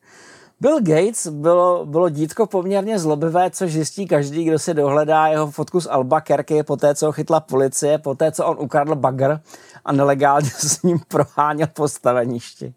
[0.61, 5.81] Bill Gates bylo, bylo dítko poměrně zlobivé, což zjistí každý, kdo si dohledá jeho fotku
[5.81, 9.41] z Albuquerque po té, co ho chytla policie, po té, co on ukradl bagr
[9.85, 12.75] a nelegálně s ním proháněl po staveništi.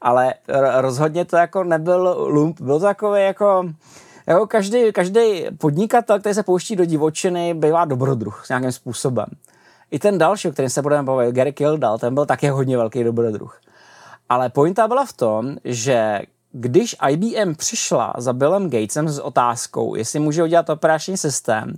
[0.00, 0.34] Ale
[0.76, 3.64] rozhodně to jako nebyl lump, byl takový jako
[4.28, 9.26] Jako každý, každý podnikatel, který se pouští do divočiny, bývá dobrodruh s nějakým způsobem.
[9.90, 13.04] I ten další, o kterém se budeme bavit, Gary Kildall, ten byl také hodně velký
[13.04, 13.60] dobrodruh.
[14.28, 16.20] Ale pointa byla v tom, že
[16.52, 21.74] když IBM přišla za Billem Gatesem s otázkou, jestli může udělat operační systém,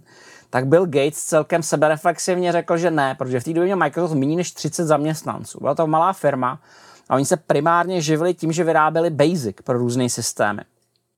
[0.50, 4.36] tak Bill Gates celkem sebereflexivně řekl, že ne, protože v té době měl Microsoft méně
[4.36, 5.58] než 30 zaměstnanců.
[5.60, 6.60] Byla to malá firma
[7.08, 10.62] a oni se primárně živili tím, že vyráběli Basic pro různé systémy.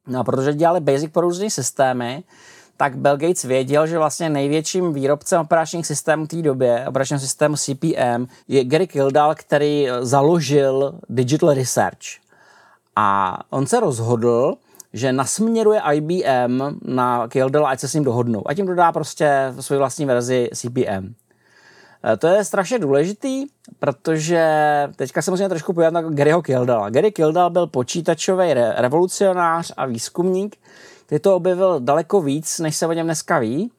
[0.07, 2.25] No protože dělali Basic pro různé systémy,
[2.77, 8.27] tak Bill Gates věděl, že vlastně největším výrobcem operačních systémů té době, operačního systému CPM,
[8.49, 12.23] je Gary Kildall, který založil Digital Research.
[12.97, 14.55] A on se rozhodl,
[14.93, 18.49] že nasměruje IBM na Kildall, ať se s ním dohodnou.
[18.49, 21.15] A tím dodá prostě svou vlastní verzi CPM.
[22.05, 23.47] E, to je strašně důležitý,
[23.79, 24.45] protože
[24.97, 26.91] teďka se musíme trošku podívat na Garyho Kildalla.
[26.91, 30.57] Gary Kildall byl počítačový revolucionář a výzkumník,
[31.07, 33.71] který to objevil daleko víc, než se o něm dneska ví.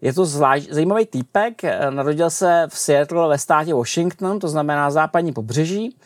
[0.00, 0.24] Je to
[0.70, 5.96] zajímavý týpek, e, narodil se v Seattle ve státě Washington, to znamená západní pobřeží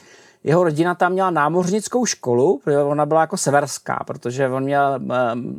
[0.44, 5.00] jeho rodina tam měla námořnickou školu, protože ona byla jako severská, protože on měl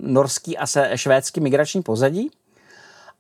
[0.02, 2.32] norský a se, švédský migrační pozadí.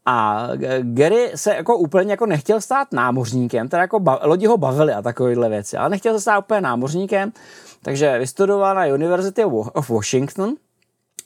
[0.05, 0.47] A
[0.81, 5.01] Gary se jako úplně jako nechtěl stát námořníkem, teda jako ba- lodi ho bavili a
[5.01, 7.31] takovéhle věci, ale nechtěl se stát úplně námořníkem,
[7.81, 10.55] takže vystudoval na University of Washington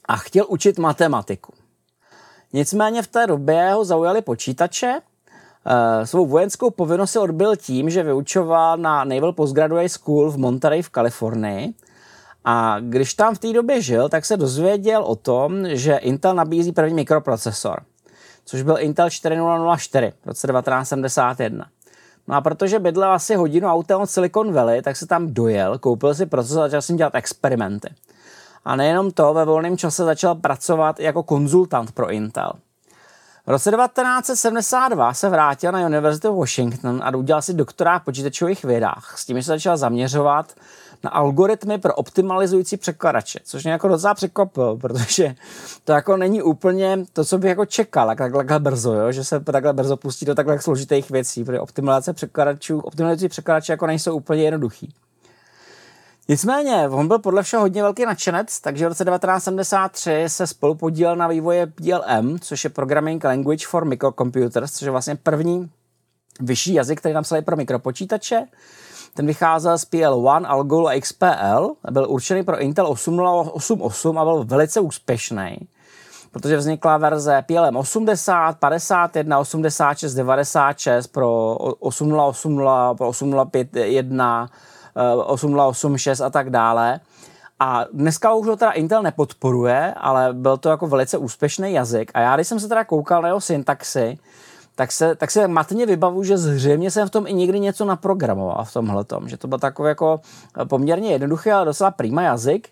[0.05, 1.53] a chtěl učit matematiku.
[2.53, 4.99] Nicméně v té době ho zaujali počítače
[5.65, 10.81] Uh, svou vojenskou povinnost se odbyl tím, že vyučoval na Naval Postgraduate School v Monterey
[10.81, 11.73] v Kalifornii.
[12.45, 16.71] A když tam v té době žil, tak se dozvěděl o tom, že Intel nabízí
[16.71, 17.79] první mikroprocesor,
[18.49, 21.65] což byl Intel 4004 v roce 1971.
[22.27, 26.15] No a protože bydlel asi hodinu autem od Silicon Valley, tak se tam dojel, koupil
[26.15, 27.89] si procesor a začal si dělat experimenty.
[28.65, 32.51] A nejenom to, ve volném čase začal pracovat jako konzultant pro Intel.
[33.45, 38.63] V roce 1972 se vrátil na University of Washington a udělal si doktorát v počítačových
[38.63, 39.13] vědách.
[39.17, 40.53] S tím se začal zaměřovat
[41.03, 45.35] na algoritmy pro optimalizující překladače, což mě jako docela překvapilo, protože
[45.83, 49.11] to jako není úplně to, co bych jako čekal takhle, takhle brzo, jo?
[49.11, 53.87] že se takhle brzo pustí do takhle složitých věcí, protože optimalizace překladačů, optimalizující překladače jako
[53.87, 54.93] nejsou úplně jednoduchý.
[56.29, 61.15] Nicméně, on byl podle všeho hodně velký nadšenec, takže v roce 1973 se spolu podílel
[61.15, 65.69] na vývoji PLM, což je Programming Language for Microcomputers, což je vlastně první
[66.39, 68.45] vyšší jazyk, který napsali pro mikropočítače.
[69.19, 74.79] Ten vycházel z PL1, Algol a XPL, byl určený pro Intel 8088 a byl velice
[74.79, 75.57] úspěšný,
[76.31, 84.49] protože vznikla verze PLM 80, 51, 86, 96 pro 8080, pro 8051,
[85.25, 86.99] 8086 a tak dále.
[87.59, 92.11] A dneska už ho teda Intel nepodporuje, ale byl to jako velice úspěšný jazyk.
[92.13, 94.17] A já, když jsem se teda koukal na jeho syntaxy,
[94.79, 98.65] tak se, tak se matně vybavu, že zřejmě jsem v tom i někdy něco naprogramoval
[98.65, 100.21] v tomhle že to byl takový jako
[100.67, 102.69] poměrně jednoduchý, ale docela prima jazyk,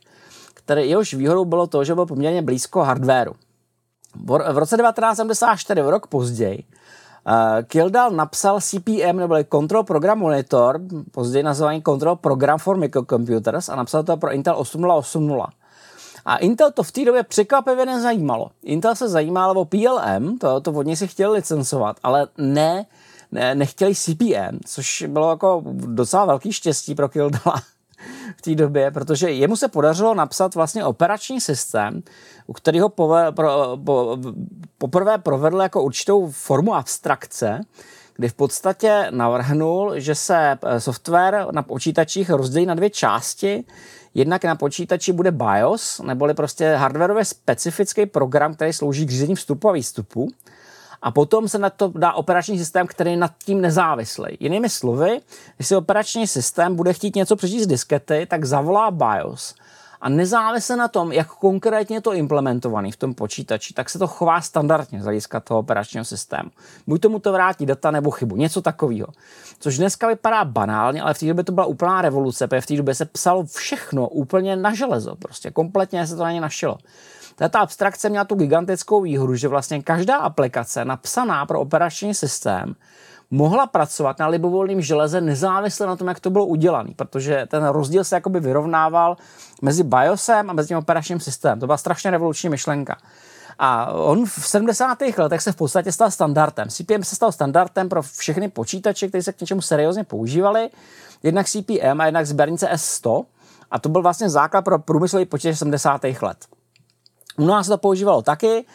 [0.53, 3.33] který jehož výhodou bylo to, že byl poměrně blízko hardwareu.
[4.25, 6.63] V roce 1974, v rok později,
[7.79, 10.79] Uh, napsal CPM, nebo Control Program Monitor,
[11.11, 15.49] později nazvaný Control Program for Microcomputers a napsal to pro Intel 8080.
[16.27, 18.51] A Intel to v té době překvapivě nezajímalo.
[18.63, 22.85] Intel se zajímal o PLM, to, to od něj si chtěl licencovat, ale ne,
[23.31, 27.61] ne, nechtěli CPM, což bylo jako docela velký štěstí pro Kildalla
[28.37, 32.03] v té době, protože jemu se podařilo napsat vlastně operační systém,
[32.47, 34.17] u kterého pove, pro, po,
[34.77, 37.61] poprvé provedl jako určitou formu abstrakce,
[38.17, 43.63] kdy v podstatě navrhnul, že se eh, software na počítačích rozdělí na dvě části.
[44.13, 49.69] Jednak na počítači bude BIOS, neboli prostě hardwareově specifický program, který slouží k řízení vstupu
[49.69, 50.27] a výstupu
[51.01, 54.37] a potom se na to dá operační systém, který je nad tím nezávislý.
[54.39, 55.19] Jinými slovy,
[55.55, 59.55] když si operační systém bude chtít něco přečíst z diskety, tak zavolá BIOS
[60.01, 64.07] a nezávisle na tom, jak konkrétně je to implementovaný v tom počítači, tak se to
[64.07, 66.49] chová standardně z hlediska toho operačního systému.
[66.87, 69.07] Buď tomu to vrátí data nebo chybu, něco takového.
[69.59, 72.75] Což dneska vypadá banálně, ale v té době to byla úplná revoluce, protože v té
[72.75, 76.77] době se psalo všechno úplně na železo, prostě kompletně se to na ně našilo.
[77.49, 82.75] Ta abstrakce měla tu gigantickou výhodu, že vlastně každá aplikace napsaná pro operační systém
[83.31, 88.03] mohla pracovat na libovolném železe nezávisle na tom, jak to bylo udělané, protože ten rozdíl
[88.03, 89.17] se jakoby vyrovnával
[89.61, 91.59] mezi BIOSem a mezi tím operačním systémem.
[91.59, 92.97] To byla strašně revoluční myšlenka.
[93.59, 94.97] A on v 70.
[95.17, 96.67] letech se v podstatě stal standardem.
[96.69, 100.69] CPM se stal standardem pro všechny počítače, které se k něčemu seriózně používali.
[101.23, 103.25] Jednak CPM a jednak sběrnice S100.
[103.71, 106.01] A to byl vlastně základ pro průmyslový počítač 70.
[106.21, 106.45] let.
[107.37, 108.65] U nás to používalo taky,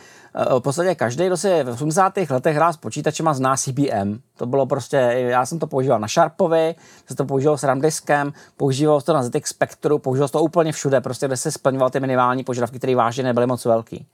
[0.59, 2.13] v podstatě každý, kdo si v 80.
[2.31, 4.21] letech hrál s počítačem a zná CPM.
[4.37, 6.75] To bylo prostě, já jsem to používal na Sharpovi,
[7.07, 11.27] jsem to používal s RAM-diskem, používal to na ZX Spectru, používal to úplně všude, prostě
[11.27, 14.07] kde se splňoval ty minimální požadavky, které vážně nebyly moc velký.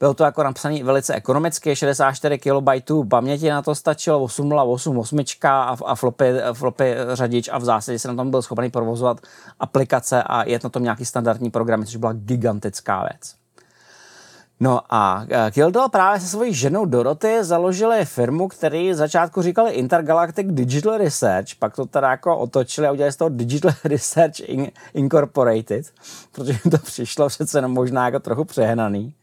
[0.00, 5.76] Bylo to jako napsané velice ekonomicky, 64 KB paměti na to stačilo, 808 osmička a,
[5.84, 9.20] a flopy, flopy řadič a v zásadě se na tom byl schopný provozovat
[9.60, 13.41] aplikace a je na tom nějaký standardní program, což byla gigantická věc.
[14.62, 20.98] No a Kildall právě se svojí ženou Doroty založili firmu, který začátku říkali Intergalactic Digital
[20.98, 24.34] Research, pak to teda jako otočili a udělali z toho Digital Research
[24.94, 25.92] Incorporated,
[26.32, 29.14] protože jim to přišlo přece jenom možná jako trochu přehnaný.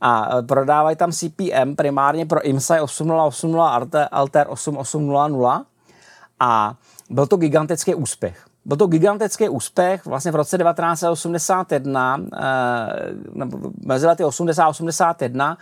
[0.00, 5.66] A e, prodávají tam CPM primárně pro IMSI 8080 Alter 8800
[6.40, 6.74] a
[7.10, 8.45] byl to gigantický úspěch.
[8.66, 10.06] Byl to gigantický úspěch.
[10.06, 12.46] Vlastně v roce 1981, eh,
[13.86, 15.58] mezi lety 80 a 81,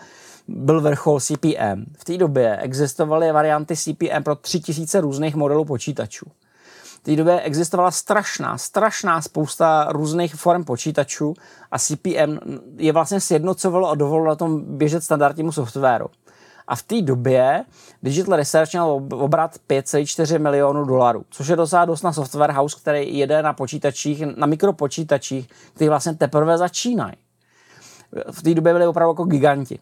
[0.49, 1.85] byl vrchol CPM.
[1.99, 6.27] V té době existovaly varianty CPM pro 3000 různých modelů počítačů.
[6.83, 11.35] V té době existovala strašná, strašná spousta různých form počítačů
[11.71, 12.39] a CPM
[12.77, 16.07] je vlastně sjednocovalo a dovolilo na tom běžet standardnímu softwaru.
[16.69, 17.65] A v té době
[18.03, 23.19] Digital Research měl obrat 5,4 milionů dolarů, což je docela dost na software house, který
[23.19, 27.15] jede na počítačích, na mikropočítačích, který vlastně teprve začínají.
[28.31, 29.79] V té době byli opravdu jako giganti.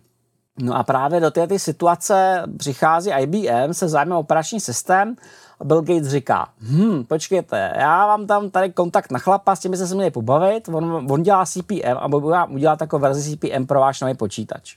[0.59, 5.16] No a právě do této situace přichází IBM se zájmem operační systém
[5.61, 9.77] a Bill Gates říká, hm, počkejte, já vám tam tady kontakt na chlapa, s tím
[9.77, 14.14] se měli pobavit, on, on dělá CPM a udělat takovou verzi CPM pro váš nový
[14.14, 14.77] počítač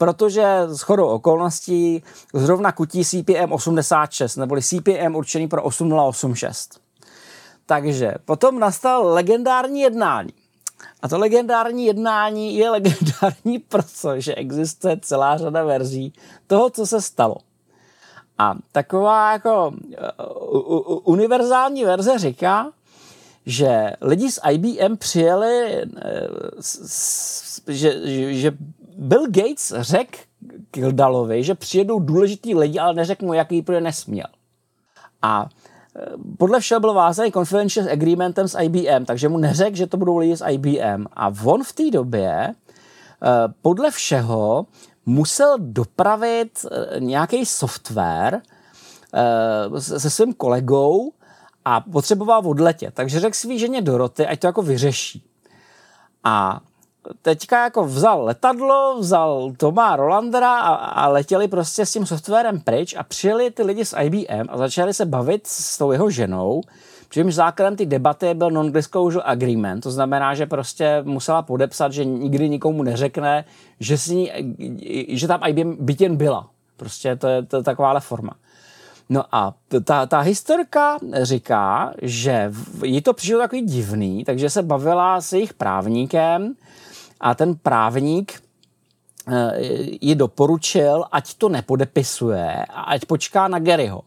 [0.00, 2.02] protože s chodou okolností
[2.34, 6.80] zrovna kutí CPM 86, neboli CPM určený pro 8086.
[7.66, 10.32] Takže potom nastal legendární jednání.
[11.02, 16.12] A to legendární jednání je legendární, protože existuje celá řada verzí
[16.46, 17.36] toho, co se stalo.
[18.38, 19.74] A taková jako
[20.18, 22.72] uh, univerzální verze říká,
[23.46, 26.00] že lidi z IBM přijeli, uh,
[27.68, 28.00] že,
[28.34, 28.52] že
[28.96, 30.18] Bill Gates řekl
[30.70, 34.26] Kildalovi, že přijedou důležitý lidi, ale neřekl mu, jaký protože nesměl.
[35.22, 35.48] A
[35.96, 36.06] e,
[36.38, 40.36] podle všeho byl vázaný confidential agreementem s IBM, takže mu neřekl, že to budou lidi
[40.36, 41.06] z IBM.
[41.12, 42.54] A on v té době e,
[43.62, 44.66] podle všeho
[45.06, 48.40] musel dopravit e, nějaký software
[49.78, 51.12] se svým kolegou
[51.64, 52.94] a potřeboval odletět.
[52.94, 55.24] Takže řekl svý ženě Doroty, ať to jako vyřeší.
[56.24, 56.60] A
[57.22, 62.94] teďka jako vzal letadlo, vzal Toma Rolandera a, a letěli prostě s tím softwarem pryč
[62.98, 66.62] a přijeli ty lidi z IBM a začali se bavit s tou jeho ženou,
[67.12, 72.48] Čímž základem ty debaty byl non-disclosure agreement, to znamená, že prostě musela podepsat, že nikdy
[72.48, 73.44] nikomu neřekne,
[73.80, 74.32] že, si
[75.08, 76.50] že tam IBM byt jen byla.
[76.76, 78.32] Prostě to je, to je takováhle forma.
[79.08, 82.52] No a ta, ta historka říká, že
[82.84, 86.54] jí to přišlo takový divný, takže se bavila s jejich právníkem,
[87.20, 88.42] a ten právník
[89.28, 89.52] eh,
[90.00, 94.02] ji doporučil, ať to nepodepisuje a ať počká na Garyho.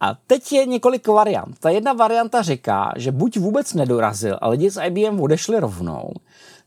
[0.00, 1.58] A teď je několik variant.
[1.58, 6.12] Ta jedna varianta říká, že buď vůbec nedorazil a lidi z IBM odešli rovnou.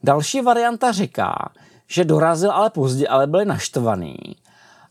[0.04, 1.52] Další varianta říká,
[1.88, 4.18] že dorazil, ale pozdě, ale byli naštvaný.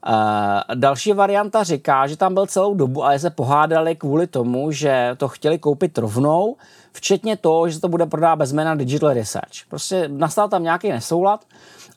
[0.09, 5.17] Uh, další varianta říká, že tam byl celou dobu, ale se pohádali kvůli tomu, že
[5.17, 6.57] to chtěli koupit rovnou,
[6.94, 9.66] včetně toho, že se to bude prodávat bez jména Digital Research.
[9.68, 11.44] Prostě nastal tam nějaký nesoulad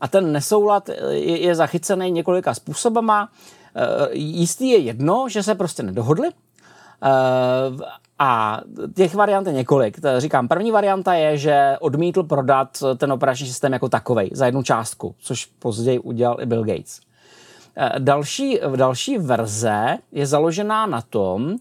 [0.02, 3.30] a ten nesoulad je, je zachycený několika způsobama.
[3.30, 7.82] Uh, jistý je jedno, že se prostě nedohodli, uh,
[8.20, 8.62] a
[8.96, 10.00] těch variant je několik.
[10.18, 15.16] Říkám, první varianta je, že odmítl prodat ten operační systém jako takový za jednu částku,
[15.20, 17.00] což později udělal i Bill Gates.
[17.80, 21.56] Eh, další, další verze je založená na tom,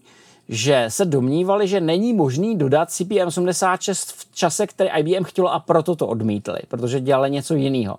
[0.49, 5.95] že se domnívali, že není možný dodat CPM86 v čase, který IBM chtělo a proto
[5.95, 7.97] to odmítli, protože dělali něco jiného.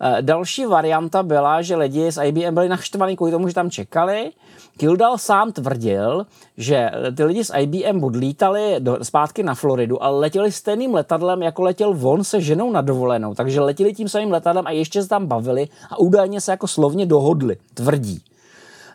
[0.00, 4.30] Eh, další varianta byla, že lidi z IBM byli naštvaní kvůli tomu, že tam čekali.
[4.76, 10.52] Kildall sám tvrdil, že ty lidi z IBM odlítali do, zpátky na Floridu, ale letěli
[10.52, 13.34] stejným letadlem, jako letěl von se ženou na dovolenou.
[13.34, 17.06] Takže letěli tím samým letadlem a ještě se tam bavili a údajně se jako slovně
[17.06, 18.22] dohodli, tvrdí.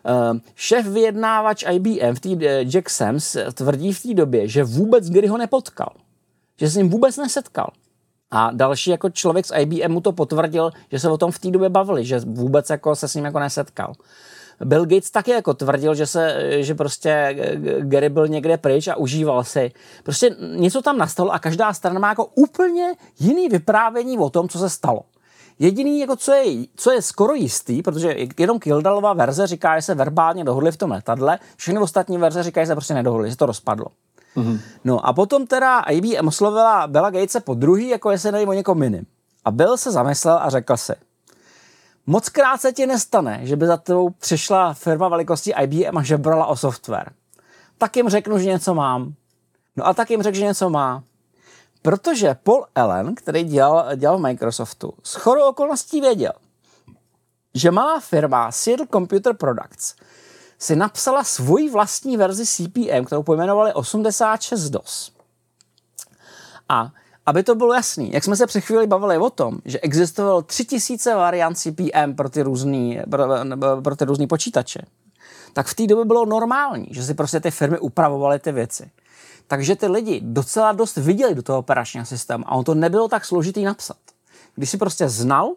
[0.04, 5.10] Uh, šéf vyjednávač IBM, v tý, uh, Jack Sams, tvrdí v té době, že vůbec
[5.10, 5.92] kdy ho nepotkal.
[6.56, 7.70] Že s ním vůbec nesetkal.
[8.30, 11.50] A další jako člověk z IBM mu to potvrdil, že se o tom v té
[11.50, 13.94] době bavili, že vůbec jako se s ním jako nesetkal.
[14.64, 17.36] Bill Gates taky jako tvrdil, že, se, že prostě
[17.78, 19.72] Gary byl někde pryč a užíval si.
[20.02, 24.58] Prostě něco tam nastalo a každá strana má jako úplně jiný vyprávění o tom, co
[24.58, 25.00] se stalo.
[25.62, 29.94] Jediný, jako co, je, co je skoro jistý, protože jenom Kildalová verze říká, že se
[29.94, 33.46] verbálně dohodli v tom letadle, všechny ostatní verze říkají, že se prostě nedohodli, že to
[33.46, 33.86] rozpadlo.
[34.36, 34.60] Mm-hmm.
[34.84, 38.82] No a potom teda IBM oslovila Bella Gatese po druhý, jako jestli nejde o někom
[38.82, 39.06] jiným.
[39.44, 40.92] A Bill se zamyslel a řekl si,
[42.06, 46.46] moc krát se ti nestane, že by za tebou přišla firma velikosti IBM a žebrala
[46.46, 47.12] o software.
[47.78, 49.14] Tak jim řeknu, že něco mám.
[49.76, 51.02] No a tak jim řekl, že něco má.
[51.82, 56.32] Protože Paul Allen, který dělal, dělal v Microsoftu, s chorou okolností věděl,
[57.54, 59.94] že malá firma Seattle Computer Products
[60.58, 65.12] si napsala svoji vlastní verzi CPM, kterou pojmenovali 86 DOS.
[66.68, 66.90] A
[67.26, 71.14] aby to bylo jasný, jak jsme se před chvíli bavili o tom, že existovalo 3000
[71.14, 73.26] variant CPM pro ty různý, pro,
[73.82, 74.82] pro ty různý počítače,
[75.52, 78.90] tak v té době bylo normální, že si prostě ty firmy upravovaly ty věci.
[79.50, 83.24] Takže ty lidi docela dost viděli do toho operačního systému a on to nebylo tak
[83.24, 83.96] složitý napsat.
[84.54, 85.54] Když si prostě znal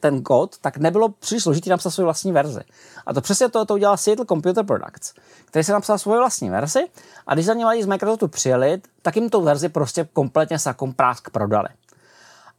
[0.00, 2.60] ten kód, tak nebylo příliš složitý napsat svou vlastní verzi.
[3.06, 6.80] A to přesně to, to udělal Seattle Computer Products, který se napsal svou vlastní verzi
[7.26, 10.92] a když za ně lidi z Microsoftu přijeli, tak jim tu verzi prostě kompletně sakom
[10.92, 11.68] prásk prodali.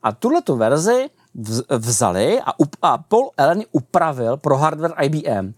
[0.03, 1.09] A tuhle tu verzi
[1.69, 5.53] vzali a, up, a Paul Allen upravil pro hardware IBM.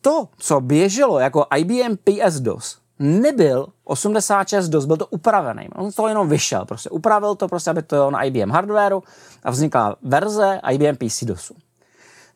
[0.00, 5.68] To, co běželo jako IBM PS-DOS, nebyl 86 DOS, byl to upravený.
[5.76, 9.02] On to jenom vyšel, prostě upravil to, prostě, aby to na IBM hardwareu
[9.44, 11.54] a vznikla verze IBM PC DOSu.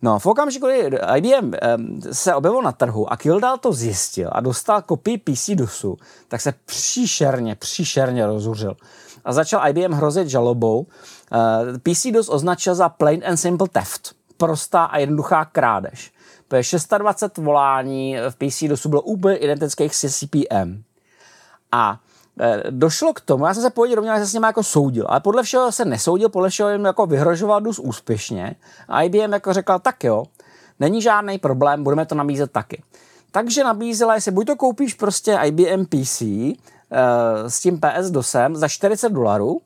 [0.02, 4.40] No, v okamžiku, kdy IBM um, se objevil na trhu a Kildal to zjistil a
[4.40, 5.96] dostal kopii PC DOSu,
[6.28, 8.76] tak se příšerně, příšerně rozhuřil.
[9.24, 10.80] A začal IBM hrozit žalobou.
[10.80, 14.14] Uh, PC DOS označil za plain and simple theft.
[14.36, 16.12] Prostá a jednoduchá krádež.
[16.98, 20.82] 26 volání v PC DOSu bylo úplně identických s CPM.
[21.72, 22.00] A
[22.40, 25.06] e, došlo k tomu, já jsem se původně domněl, že se s nimi jako soudil,
[25.08, 28.54] ale podle všeho se nesoudil, podle všeho jim jako vyhrožoval dus úspěšně
[28.88, 30.24] a IBM jako řekl, tak jo,
[30.80, 32.82] není žádný problém, budeme to nabízet taky.
[33.30, 36.56] Takže nabízela, jestli buď to koupíš prostě IBM PC e,
[37.46, 39.60] s tím PS DOSem za 40 dolarů,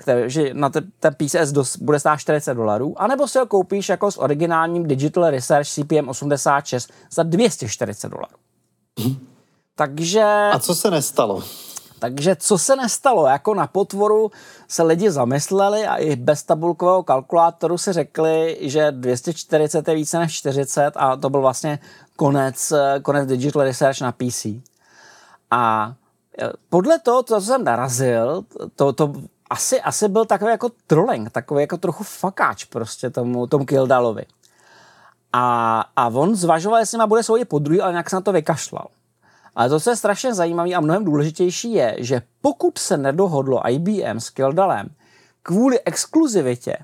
[0.00, 3.88] který, že na ten, ten PCS dos, bude stát 40 dolarů, anebo si ho koupíš
[3.88, 8.36] jako s originálním Digital Research CPM 86 za 240 dolarů.
[9.74, 10.24] Takže...
[10.52, 11.42] A co se nestalo?
[11.98, 13.26] Takže co se nestalo?
[13.26, 14.30] Jako na potvoru
[14.68, 20.34] se lidi zamysleli a i bez tabulkového kalkulátoru si řekli, že 240 je více než
[20.34, 21.78] 40 a to byl vlastně
[22.16, 22.72] konec,
[23.02, 24.46] konec Digital Research na PC.
[25.50, 25.94] A
[26.68, 28.44] podle toho, co jsem narazil,
[28.76, 29.12] to, to
[29.50, 34.24] asi, asi byl takový jako trolling, takový jako trochu fakáč prostě tomu, tomu Kildalovi.
[35.32, 38.32] A, a on zvažoval, jestli má bude soudit po druhý, ale nějak se na to
[38.32, 38.86] vykašlal.
[39.56, 44.20] Ale to, co je strašně zajímavé a mnohem důležitější, je, že pokud se nedohodlo IBM
[44.20, 44.88] s Kildalem
[45.42, 46.76] kvůli exkluzivitě,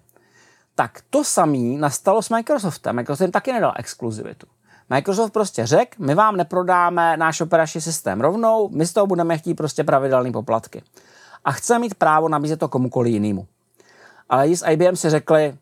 [0.75, 2.97] tak to samé nastalo s Microsoftem.
[2.97, 4.47] Microsoft jim taky nedal exkluzivitu.
[4.91, 9.55] Microsoft prostě řekl, my vám neprodáme náš operační systém rovnou, my z toho budeme chtít
[9.55, 10.83] prostě pravidelné poplatky
[11.45, 13.47] a chce mít právo nabízet to komukoli jinému.
[14.29, 15.55] Ale i s IBM si řekli,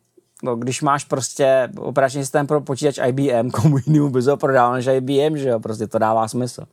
[0.42, 4.86] no, když máš prostě operační systém pro počítač IBM, komu jinému bys ho prodal než
[4.86, 6.64] IBM, že jo, prostě to dává smysl.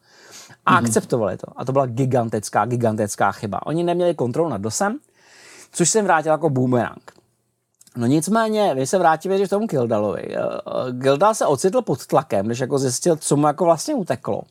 [0.65, 0.85] A mm-hmm.
[0.85, 1.47] akceptovali to.
[1.55, 3.65] A to byla gigantická, gigantická chyba.
[3.65, 4.99] Oni neměli kontrolu nad DOSem,
[5.71, 7.11] což jsem vrátil jako boomerang.
[7.95, 10.35] No nicméně, my se vrátíme k tomu Gildalovi.
[10.91, 14.41] Gildal se ocitl pod tlakem, když jako zjistil, co mu jako vlastně uteklo.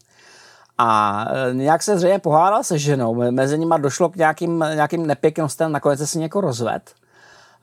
[0.83, 5.73] A e, nějak se zřejmě pohádal se ženou, mezi nimi došlo k nějakým, nějakým nepěknostem,
[5.73, 6.95] nakonec se ní jako rozved.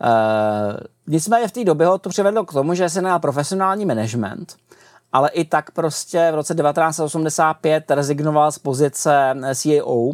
[0.01, 4.55] Uh, nicméně v té době ho to přivedlo k tomu, že se na profesionální management,
[5.13, 10.09] ale i tak prostě v roce 1985 rezignoval z pozice CEO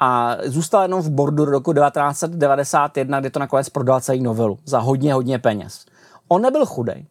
[0.00, 4.78] a zůstal jenom v bordu do roku 1991, kdy to nakonec prodal celý novelu za
[4.78, 5.86] hodně, hodně peněz.
[6.28, 7.06] On nebyl chudej,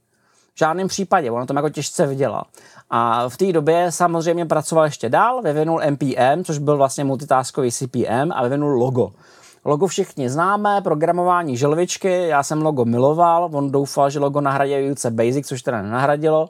[0.54, 2.44] v žádném případě, on to jako těžce vydělal.
[2.90, 8.32] A v té době samozřejmě pracoval ještě dál, vyvinul MPM, což byl vlastně multitaskový CPM
[8.32, 9.12] a vyvinul logo.
[9.66, 15.12] Logo všichni známe, programování želvičky, já jsem logo miloval, on doufal, že logo nahradí výuce
[15.12, 16.50] Basic, což teda nenahradilo.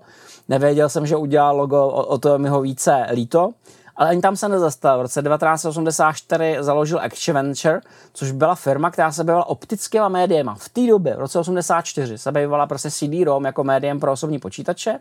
[0.50, 3.50] Nevěděl jsem, že udělal logo, o, o to mi ho více líto.
[3.96, 4.98] Ale ani tam se nezastal.
[4.98, 7.00] V roce 1984 založil
[7.34, 7.82] Venture,
[8.14, 10.56] což byla firma, která se bývala optickýma médiema.
[10.56, 15.00] V té době, v roce 1984, se bývala prostě CD-ROM jako médiem pro osobní počítače.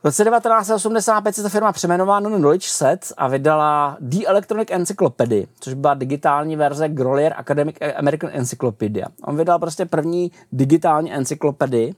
[0.00, 5.46] V roce 1985 se ta firma přeměnovala na Knowledge Set a vydala The Electronic Encyclopedia,
[5.60, 9.06] což byla digitální verze Grolier Academic American Encyclopedia.
[9.24, 11.94] On vydal prostě první digitální encyklopedii,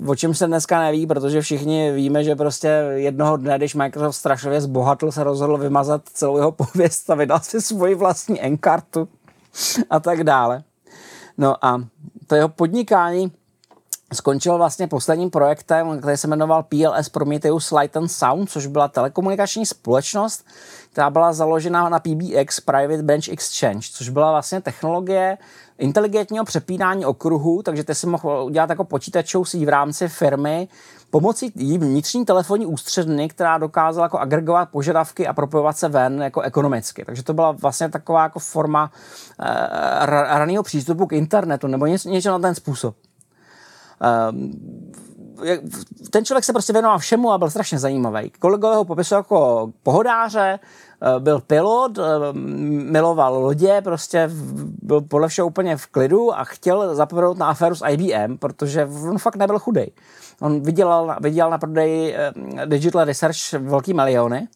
[0.00, 4.16] Uh, o čem se dneska neví, protože všichni víme, že prostě jednoho dne, když Microsoft
[4.16, 9.08] strašlivě zbohatl, se rozhodl vymazat celou jeho pověst a vydal si svoji vlastní enkartu
[9.90, 10.62] a tak dále.
[11.38, 11.82] No a
[12.26, 13.32] to jeho podnikání
[14.12, 19.66] skončil vlastně posledním projektem, který se jmenoval PLS Prometheus Light and Sound, což byla telekomunikační
[19.66, 20.44] společnost,
[20.92, 25.38] která byla založena na PBX, Private Branch Exchange, což byla vlastně technologie
[25.78, 30.68] inteligentního přepínání okruhu, takže ty si mohl udělat jako počítačovou síť v rámci firmy
[31.12, 37.04] pomocí vnitřní telefonní ústředny, která dokázala jako agregovat požadavky a propojovat se ven jako ekonomicky.
[37.04, 38.90] Takže to byla vlastně taková jako forma
[39.40, 39.46] uh,
[40.06, 42.94] raného přístupu k internetu nebo něco, něco na ten způsob.
[44.02, 44.52] Um,
[46.10, 48.30] ten člověk se prostě věnoval všemu a byl strašně zajímavý.
[48.38, 54.30] Kolegové ho popisují jako pohodáře, eh, byl pilot, eh, miloval lodě, prostě
[54.82, 59.18] byl podle všeho úplně v klidu a chtěl zapomenout na aféru s IBM, protože on
[59.18, 59.90] fakt nebyl chudej.
[60.40, 62.32] On vydělal, vydělal na prodeji eh,
[62.66, 64.48] Digital Research velký miliony,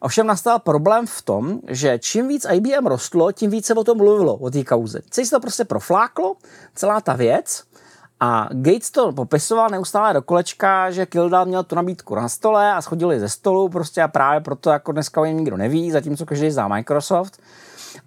[0.00, 4.36] Ovšem nastal problém v tom, že čím víc IBM rostlo, tím více o tom mluvilo,
[4.36, 5.00] o té kauze.
[5.10, 6.36] Celý se to prostě profláklo,
[6.74, 7.62] celá ta věc
[8.20, 12.82] a Gates to popisoval neustále do kolečka, že Kildall měl tu nabídku na stole a
[12.82, 16.50] schodili ze stolu prostě a právě proto jako dneska o něm nikdo neví, zatímco každý
[16.50, 17.40] zná Microsoft.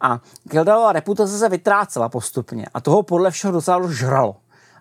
[0.02, 4.36] A Kildallova reputace se vytrácela postupně a toho podle všeho docela žralo.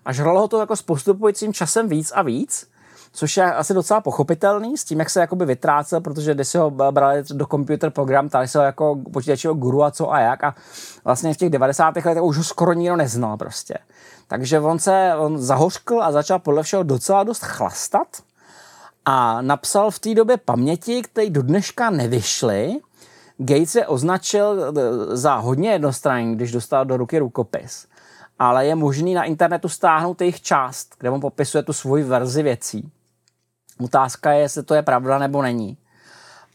[0.05, 2.67] A žralo ho to jako s postupujícím časem víc a víc,
[3.13, 6.71] což je asi docela pochopitelný s tím, jak se jakoby vytrácel, protože když si ho
[6.71, 10.55] brali do computer program, tady se ho jako počítačového guru a co a jak a
[11.05, 11.95] vlastně v těch 90.
[11.95, 13.77] letech už ho skoro nikdo neznal prostě.
[14.31, 18.07] Takže on se on zahořkl a začal podle všeho docela dost chlastat
[19.05, 22.79] a napsal v té době paměti, které do dneška nevyšly.
[23.37, 27.87] Gates je označil eh, za hodně jednostranný, když dostal do ruky rukopis.
[28.39, 32.91] Ale je možný na internetu stáhnout jejich část, kde on popisuje tu svoji verzi věcí.
[33.83, 35.77] Otázka je, jestli to je pravda nebo není.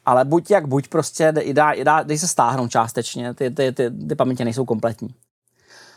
[0.06, 4.14] Ale buď jak buď, prostě dá, dá, dej se stáhnout částečně, ty, ty, ty, ty
[4.14, 5.14] paměti nejsou kompletní.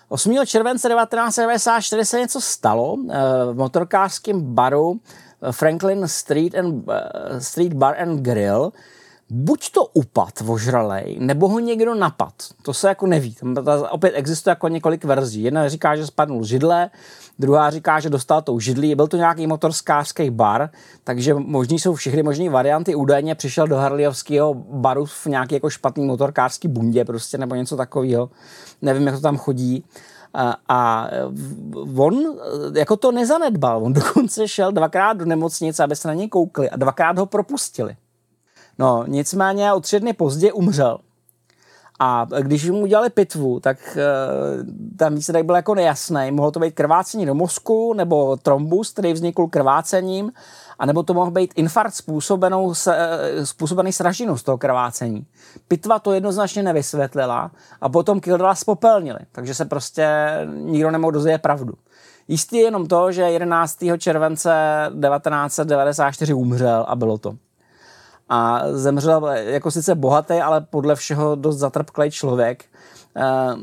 [0.10, 0.46] 8.
[0.46, 3.18] července 1994 se něco stalo eh,
[3.54, 5.00] v motorkářském baru
[5.42, 8.72] eh, Franklin Street, and, eh, Street Bar and Grill,
[9.30, 12.34] buď to upad ožralej, nebo ho někdo napad.
[12.62, 13.36] To se jako neví.
[13.36, 13.56] Tam
[13.90, 15.44] opět existuje jako několik verzí.
[15.44, 16.90] Jedna říká, že spadnul židle,
[17.40, 18.96] druhá říká, že dostal tou židlí.
[18.96, 20.70] Byl to nějaký motorskářský bar,
[21.04, 22.96] takže možný jsou všechny možné varianty.
[22.96, 28.30] Údajně přišel do Harliovského baru v nějaký jako špatný motorkářský bundě prostě, nebo něco takového.
[28.82, 29.86] Nevím, jak to tam chodí.
[30.34, 31.10] A, a
[31.98, 32.38] on
[32.76, 33.84] jako to nezanedbal.
[33.84, 37.96] On dokonce šel dvakrát do nemocnice, aby se na něj koukli a dvakrát ho propustili.
[38.80, 40.98] No, nicméně o tři dny později umřel.
[42.00, 46.32] A když mu udělali pitvu, tak uh, ten výsledek byl jako nejasný.
[46.32, 50.32] Mohlo to být krvácení do mozku, nebo trombus, který vznikl krvácením,
[50.80, 52.74] anebo to mohl být infarkt způsobenou, uh,
[53.44, 55.26] způsobený sražinou z toho krvácení.
[55.68, 60.08] Pitva to jednoznačně nevysvětlila a potom Kildala spopelnili, takže se prostě
[60.48, 61.74] nikdo nemohl dozvědět pravdu.
[62.28, 63.78] Jistý je jenom to, že 11.
[63.98, 64.52] července
[64.90, 67.36] 1994 umřel a bylo to
[68.30, 72.66] a zemřel jako sice bohatý, ale podle všeho dost zatrpklý člověk.
[73.16, 73.62] Uh,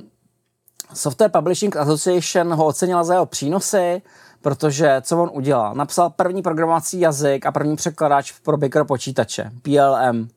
[0.94, 4.02] Software Publishing Association ho ocenila za jeho přínosy,
[4.42, 5.74] protože co on udělal?
[5.74, 10.28] Napsal první programovací jazyk a první překladač pro mikropočítače, PLM.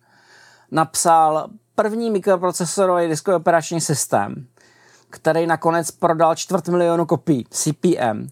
[0.71, 4.47] Napsal první mikroprocesorový diskový operační systém,
[5.09, 8.27] který nakonec prodal čtvrt milionu kopií, CPM.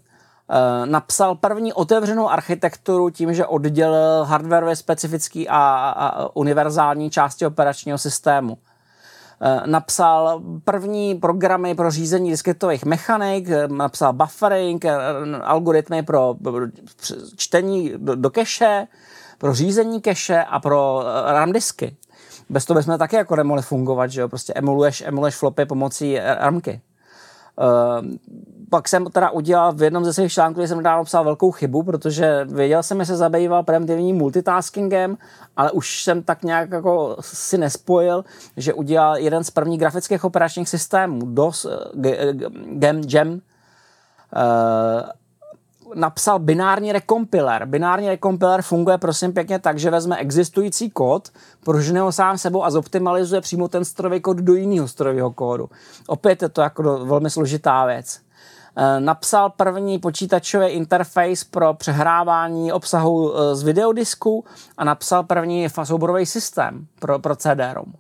[0.50, 5.60] Eh, napsal první otevřenou architekturu tím, že oddělil hardwareově specifický a,
[5.98, 8.58] a univerzální části operačního systému.
[9.42, 14.86] Eh, napsal první programy pro řízení disketových mechanik, eh, napsal buffering,
[15.42, 16.36] algoritmy pro
[17.36, 18.88] čtení do, do keše,
[19.38, 21.96] pro řízení keše a pro RAM disky.
[22.50, 24.30] Bez toho bychom taky jako nemohli fungovat, že jo?
[24.30, 26.82] Prostě emuluješ, emuluješ flopy pomocí RAMky.
[27.58, 28.08] Uh,
[28.70, 31.84] pak jsem teda udělal v jednom ze svých článků, kde jsem dál psal velkou chybu,
[31.84, 35.18] protože věděl jsem, že se zabýval primitivním multitaskingem,
[35.58, 38.26] ale už jsem tak nějak jako si nespojil,
[38.58, 41.68] že udělal jeden z prvních grafických operačních systémů, DOS,
[42.66, 43.40] Gem, Gem, uh,
[45.96, 47.66] napsal binární rekompiler.
[47.66, 51.30] Binární rekompiler funguje prosím pěkně tak, že vezme existující kód,
[51.64, 55.70] prožene ho sám sebou a zoptimalizuje přímo ten strojový kód do jiného strojového kódu.
[56.08, 58.20] Opět je to jako velmi složitá věc.
[58.76, 64.46] E, napsal první počítačový interface pro přehrávání obsahu e, z videodisku
[64.78, 67.94] a napsal první souborový systém pro, pro CD-ROM.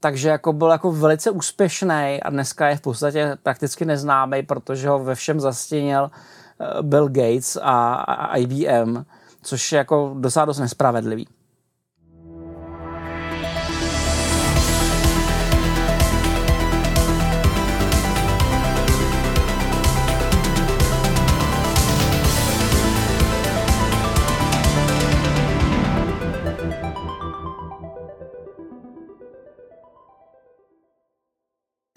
[0.00, 4.98] Takže jako byl jako velice úspěšný a dneska je v podstatě prakticky neznámý, protože ho
[4.98, 6.41] ve všem zastínil Eh,
[6.82, 9.04] Bill Gates a IBM,
[9.42, 11.28] což je jako docela dost nespravedlivý.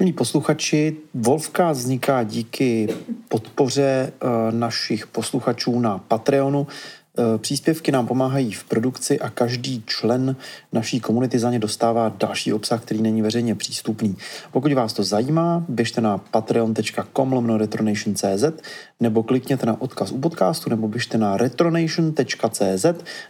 [0.05, 2.87] Milí posluchači, Wolfka vzniká díky
[3.29, 6.67] podpoře eh, našich posluchačů na Patreonu.
[7.17, 10.35] Eh, příspěvky nám pomáhají v produkci a každý člen
[10.73, 14.17] naší komunity za ně dostává další obsah, který není veřejně přístupný.
[14.51, 18.43] Pokud vás to zajímá, běžte na patreon.com lomno retronation.cz
[18.99, 22.85] nebo klikněte na odkaz u podcastu nebo běžte na retronation.cz,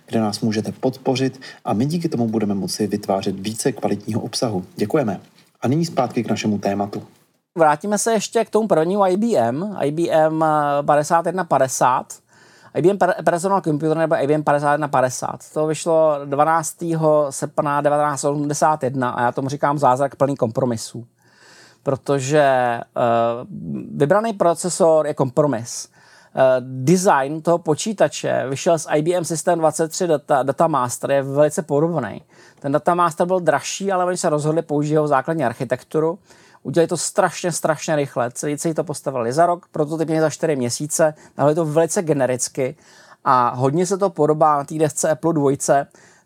[0.05, 4.65] kde nás můžete podpořit a my díky tomu budeme moci vytvářet více kvalitního obsahu.
[4.75, 5.19] Děkujeme.
[5.61, 7.03] A nyní zpátky k našemu tématu.
[7.57, 10.43] Vrátíme se ještě k tomu prvnímu IBM, IBM
[10.85, 12.13] 5150,
[12.75, 15.39] IBM Personal Computer nebo IBM 5150.
[15.53, 16.75] To vyšlo 12.
[17.29, 21.05] srpna 1981 a já tomu říkám zázrak plný kompromisů.
[21.83, 23.47] Protože uh,
[23.97, 25.89] vybraný procesor je kompromis.
[26.35, 32.21] Uh, design toho počítače vyšel z IBM System 23 Data, Data Master, je velice podobný.
[32.59, 36.19] Ten Data Master byl dražší, ale oni se rozhodli použít jeho základní architekturu
[36.65, 38.31] Udělali to strašně, strašně rychle.
[38.31, 42.75] Celý, celý to postavili za rok, prototyp za čtyři měsíce, ale to velice genericky
[43.23, 45.51] a hodně se to podobá na té desce Apple 2.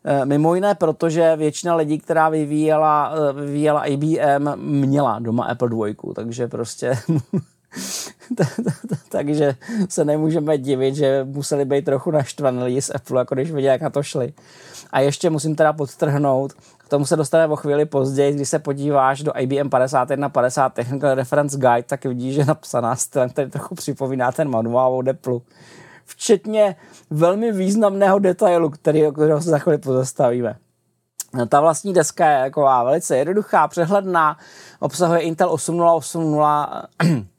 [0.05, 6.13] Eh, mimo jiné, protože většina lidí, která vyvíjela, eh, vyvíjela IBM, měla doma Apple 2,
[6.15, 6.97] takže prostě
[9.09, 9.55] takže
[9.89, 13.81] se nemůžeme divit, že museli být trochu naštvaní lidi z Apple, jako když viděli, jak
[13.81, 14.33] na to šli.
[14.91, 19.23] A ještě musím teda podtrhnout, k tomu se dostaneme o chvíli později, když se podíváš
[19.23, 24.49] do IBM 5150 Technical Reference Guide, tak vidíš, že napsaná stylem, který trochu připomíná ten
[24.49, 25.39] manuál od Apple.
[26.05, 26.75] Včetně
[27.09, 30.55] velmi významného detailu, který, kterého se za chvíli pozastavíme.
[31.49, 34.37] Ta vlastní deska je jako velice jednoduchá, přehledná,
[34.79, 36.87] obsahuje Intel 8080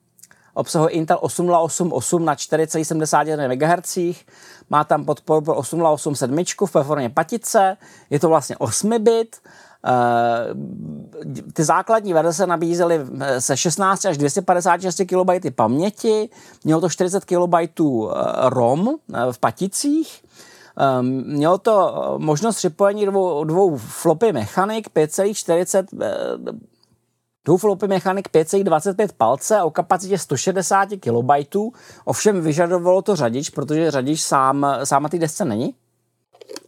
[0.55, 4.25] obsahuje Intel 8088 na 4,71 MHz,
[4.71, 7.77] má tam podporu pro 8087 v performě patice,
[8.11, 9.37] je to vlastně 8-bit,
[9.85, 16.29] Uh, ty základní verze nabízely eh, se 16 až 256 KB paměti,
[16.65, 17.81] mělo to 40 KB
[18.49, 18.99] ROM
[19.33, 20.25] v paticích,
[21.01, 26.59] um, mělo to možnost připojení dvou, dvou flopy mechanik 5,40
[27.51, 31.55] Dvouflopy mechanik 5,25 palce o kapacitě 160 KB,
[32.05, 35.75] ovšem vyžadovalo to řadič, protože řadič sám, sám na té desce není.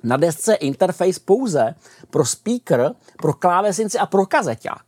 [0.03, 1.75] Na desce interface pouze
[2.11, 4.83] pro speaker, pro klávesnici a pro kazeťák.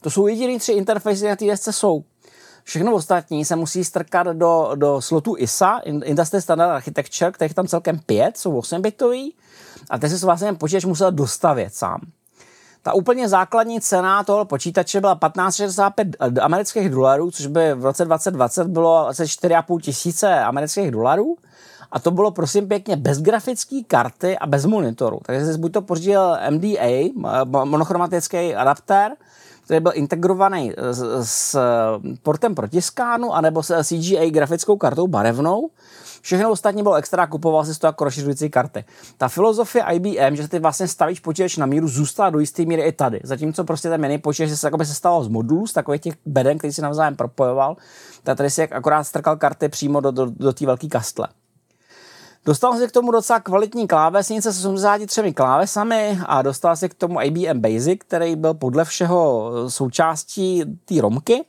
[0.00, 2.04] To jsou jediný tři interfejsy na té desce jsou.
[2.64, 7.98] Všechno ostatní se musí strkat do, do slotu ISA, Industry Standard Architecture, kterých tam celkem
[7.98, 9.34] pět, jsou 8 bitový,
[9.90, 12.00] a ty se vlastně počítač musel dostavět sám.
[12.82, 18.66] Ta úplně základní cena toho počítače byla 1565 amerických dolarů, což by v roce 2020
[18.66, 21.36] bylo asi 4,5 tisíce amerických dolarů.
[21.92, 25.20] A to bylo prosím pěkně bez grafické karty a bez monitoru.
[25.26, 27.12] Takže jsi buď to pořídil MDA,
[27.64, 29.12] monochromatický adaptér,
[29.64, 31.58] který byl integrovaný s, s
[32.22, 35.70] portem protiskánu, anebo s CGA grafickou kartou barevnou.
[36.20, 38.84] Všechno ostatní bylo extra, kupoval si to jako rozšiřující karty.
[39.16, 42.92] Ta filozofie IBM, že ty vlastně stavíš počítač na míru, zůstala do jisté míry i
[42.92, 43.20] tady.
[43.24, 46.72] Zatímco prostě ten mini počítač se, se stalo z modulů, z takových těch beden, který
[46.72, 47.76] si navzájem propojoval,
[48.22, 51.28] tak tady si akorát strkal karty přímo do, do, do té velké kastle.
[52.44, 57.22] Dostal se k tomu docela kvalitní klávesnice s 83 klávesami a dostal se k tomu
[57.22, 61.44] IBM Basic, který byl podle všeho součástí té romky,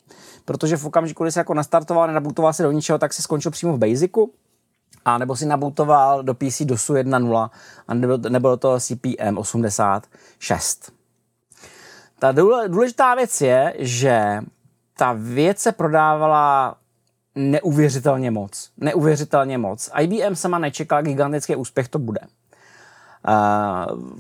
[0.46, 3.74] protože v okamžiku, kdy se jako nastartoval, nenabutoval se do ničeho, tak si skončil přímo
[3.74, 4.32] v Basicu
[5.06, 7.50] a nebo si nabutoval do PC DOSu 1.0
[7.88, 10.92] a nebylo, nebylo to CPM 86.
[12.20, 12.32] Ta
[12.68, 14.40] důležitá věc je, že
[14.98, 16.76] ta věc se prodávala
[17.36, 18.70] neuvěřitelně moc.
[18.78, 19.90] Neuvěřitelně moc.
[20.00, 22.20] IBM sama nečekala gigantický úspěch to bude.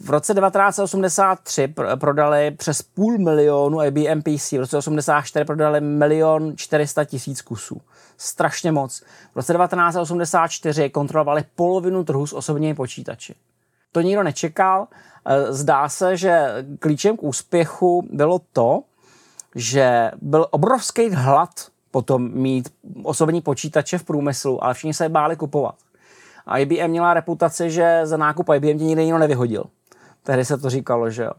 [0.01, 7.05] V roce 1983 prodali přes půl milionu IBM PC, v roce 1984 prodali milion 400
[7.05, 7.81] tisíc kusů.
[8.21, 9.03] Strašně moc.
[9.33, 13.35] V roce 1984 kontrolovali polovinu trhu s osobními počítači.
[13.91, 14.87] To nikdo nečekal.
[15.25, 18.83] E, zdá se, že klíčem k úspěchu bylo to,
[19.55, 21.49] že byl obrovský hlad
[21.91, 22.69] potom mít
[23.03, 25.75] osobní počítače v průmyslu, ale všichni se báli kupovat.
[26.45, 29.63] A IBM měla reputaci, že za nákup IBM tě nikdy nikdo nevyhodil.
[30.23, 31.31] Tehdy se to říkalo, že jo.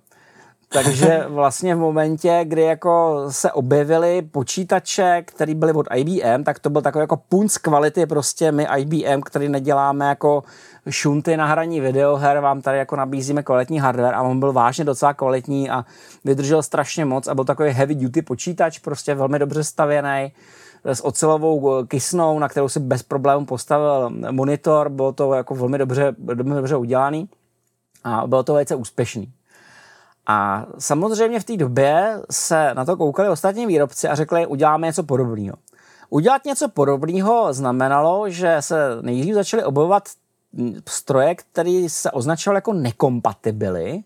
[0.73, 6.71] Takže vlastně v momentě, kdy jako se objevily počítače, které byly od IBM, tak to
[6.71, 10.45] byl takový jako punc kvality prostě my IBM, který neděláme jako
[10.91, 15.15] šunty na hraní videoher, vám tady jako nabízíme kvalitní hardware a on byl vážně docela
[15.15, 15.85] kvalitní a
[16.25, 20.33] vydržel strašně moc a byl takový heavy duty počítač, prostě velmi dobře stavěný
[20.85, 26.15] s ocelovou kysnou, na kterou si bez problémů postavil monitor, bylo to jako velmi dobře,
[26.19, 27.29] velmi dobře udělaný
[28.05, 29.33] a bylo to velice úspěšný.
[30.27, 35.03] A samozřejmě v té době se na to koukali ostatní výrobci a řekli, uděláme něco
[35.03, 35.57] podobného.
[36.11, 40.09] Udělat něco podobného znamenalo, že se nejdřív začaly objevovat
[40.89, 44.03] stroje, které se označovaly jako nekompatibily.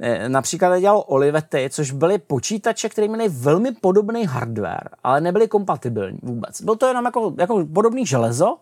[0.00, 6.18] E, například dělal Olivetti, což byly počítače, které měly velmi podobný hardware, ale nebyly kompatibilní
[6.22, 6.62] vůbec.
[6.62, 8.56] Byl to jenom jako, jako podobný železo,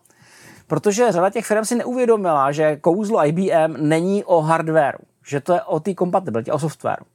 [0.67, 4.99] protože řada těch firm si neuvědomila, že kouzlo IBM není o hardwareu,
[5.31, 7.05] že to je o té kompatibilitě, o softwaru.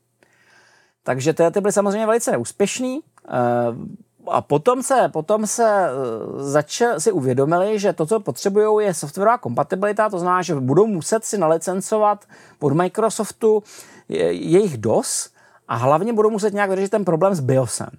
[1.03, 3.01] Takže ty, ty byly samozřejmě velice neúspěšný.
[3.01, 8.95] E, a potom se, potom se eh, začal, si uvědomili, že to, co potřebují, je
[8.95, 12.25] softwarová kompatibilita, to znamená, že budou muset si nalicencovat
[12.61, 13.63] od Microsoftu
[14.09, 15.31] jejich DOS
[15.69, 17.91] a hlavně budou muset nějak vyřešit ten problém s BIOSem.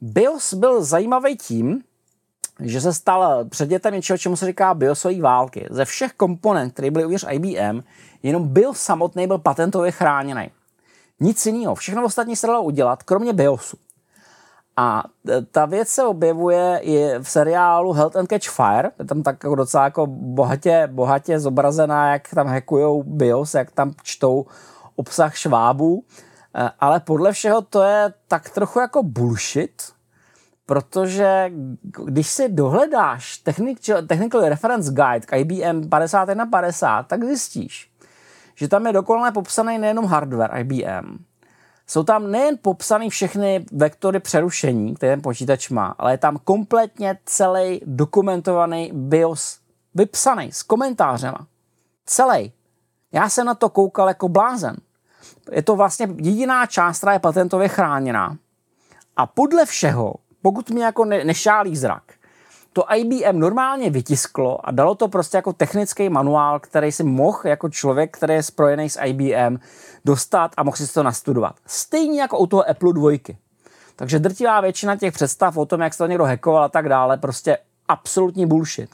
[0.00, 1.82] BIOS byl zajímavý tím,
[2.60, 5.66] že se stal předmětem něčeho, čemu se říká BIOSové války.
[5.70, 7.82] Ze všech komponent, které byly uvnitř IBM,
[8.22, 10.50] jenom BIOS samotný byl patentově chráněný.
[11.20, 11.74] Nic jiného.
[11.74, 13.76] Všechno ostatní se dalo udělat, kromě BIOSu.
[14.76, 15.04] A
[15.50, 18.90] ta věc se objevuje i v seriálu Health and Catch Fire.
[18.98, 23.92] Je tam tak jako docela jako bohatě, bohatě zobrazená, jak tam hackujou BIOS, jak tam
[24.02, 24.46] čtou
[24.96, 26.04] obsah švábů.
[26.54, 29.82] E, ale podle všeho to je tak trochu jako bullshit,
[30.66, 31.52] protože
[32.04, 33.38] když si dohledáš
[34.06, 37.90] Technical Reference Guide k IBM 5150, tak zjistíš,
[38.54, 41.18] že tam je dokonale popsaný nejenom hardware IBM,
[41.86, 47.18] jsou tam nejen popsány všechny vektory přerušení, které ten počítač má, ale je tam kompletně
[47.24, 49.58] celý dokumentovaný BIOS
[49.94, 51.46] vypsaný s komentářema.
[52.06, 52.52] Celý.
[53.12, 54.76] Já jsem na to koukal jako blázen.
[55.52, 58.36] Je to vlastně jediná část, která je patentově chráněná.
[59.16, 60.14] A podle všeho,
[60.46, 62.02] pokud mi jako ne, nešálí zrak,
[62.72, 67.68] to IBM normálně vytisklo a dalo to prostě jako technický manuál, který si mohl jako
[67.68, 69.58] člověk, který je spojený s IBM,
[70.04, 71.56] dostat a mohl si to nastudovat.
[71.66, 73.10] Stejně jako u toho Apple 2.
[73.96, 77.16] Takže drtivá většina těch představ o tom, jak se to někdo hackoval a tak dále,
[77.16, 78.90] prostě absolutní bullshit.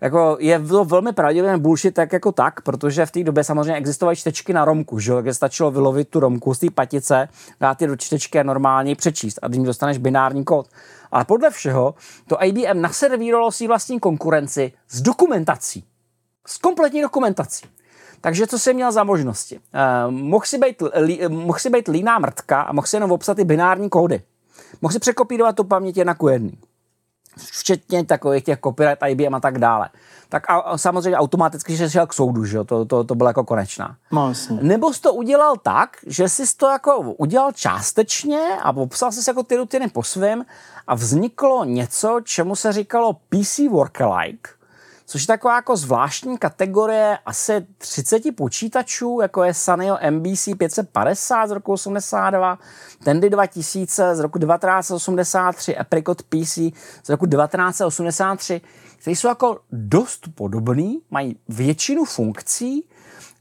[0.00, 4.16] Jako je to velmi pravděpodobně bullshit tak jako tak, protože v té době samozřejmě existovaly
[4.16, 7.28] čtečky na romku, že takže stačilo vylovit tu romku z té patice,
[7.60, 10.68] dát je do čtečky a normálně přečíst a tím dostaneš binární kód.
[11.12, 11.94] Ale podle všeho
[12.26, 15.84] to IBM naservírovalo si vlastní konkurenci s dokumentací.
[16.46, 17.66] S kompletní dokumentací.
[18.20, 19.58] Takže co jsem měl za možnosti?
[19.58, 23.34] Uh, mohl, si být, li, mohl si být líná mrtka a mohl si jenom obsat
[23.34, 24.22] ty binární kódy.
[24.82, 26.58] Mohl si překopírovat tu paměť jedna ku jedný.
[27.38, 29.88] Včetně takových těch copyright IBM a tak dále.
[30.28, 32.64] Tak a, a samozřejmě automaticky že šel k soudu, že jo?
[32.64, 33.96] To, to, to bylo jako konečná.
[34.12, 34.58] No, jasně.
[34.62, 39.42] Nebo jsi to udělal tak, že jsi to jako udělal částečně a popsal jsi jako
[39.42, 40.44] ty rutiny po svém
[40.86, 44.50] a vzniklo něco, čemu se říkalo PC Workalike,
[45.06, 51.50] což je taková jako zvláštní kategorie asi 30 počítačů, jako je Sanyo MBC 550 z
[51.50, 52.58] roku 82,
[53.04, 56.58] Tandy 2000 z roku 1983, Apricot PC
[57.04, 58.60] z roku 1983,
[58.98, 62.84] které jsou jako dost podobný, mají většinu funkcí,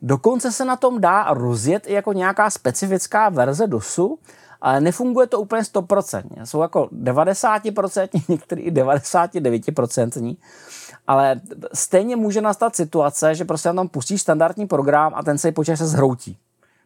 [0.02, 4.20] dokonce se na tom dá rozjet i jako nějaká specifická verze DOSu,
[4.62, 6.24] ale nefunguje to úplně 100%.
[6.44, 10.38] Jsou jako 90%, některý i 99%,
[11.08, 11.42] ale
[11.74, 15.88] stejně může nastat situace, že prostě tom pustíš standardní program a ten se počítač se
[15.88, 16.38] zhroutí.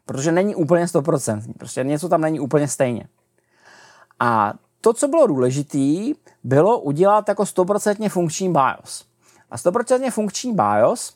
[0.06, 1.54] Protože není úplně 100%.
[1.58, 3.08] Prostě něco tam není úplně stejně.
[4.20, 6.14] A to, co bylo důležité,
[6.44, 9.06] bylo udělat jako 100% funkční BIOS.
[9.52, 11.14] A 100% funkční BIOS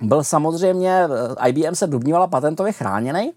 [0.00, 1.04] byl samozřejmě,
[1.40, 3.32] eh, IBM se domnívala patentově chráněný,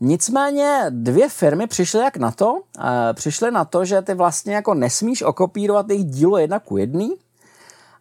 [0.00, 4.74] Nicméně dvě firmy přišly jak na to, e, přišly na to, že ty vlastně jako
[4.74, 7.14] nesmíš okopírovat jejich dílo jedna ku jedný,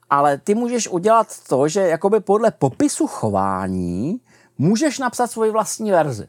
[0.09, 4.21] ale ty můžeš udělat to, že jakoby podle popisu chování
[4.57, 6.27] můžeš napsat svoji vlastní verzi.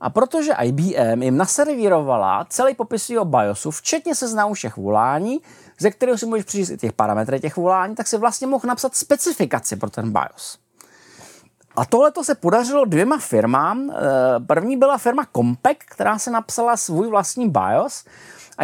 [0.00, 5.40] A protože IBM jim naservírovala celý popis jeho BIOSu, včetně seznamu všech volání,
[5.78, 8.96] ze kterého si můžeš přijít i těch parametrů těch volání, tak si vlastně mohl napsat
[8.96, 10.58] specifikaci pro ten BIOS.
[11.76, 13.90] A tohle to se podařilo dvěma firmám.
[13.90, 13.94] Eh,
[14.46, 18.04] první byla firma Compaq, která se napsala svůj vlastní BIOS.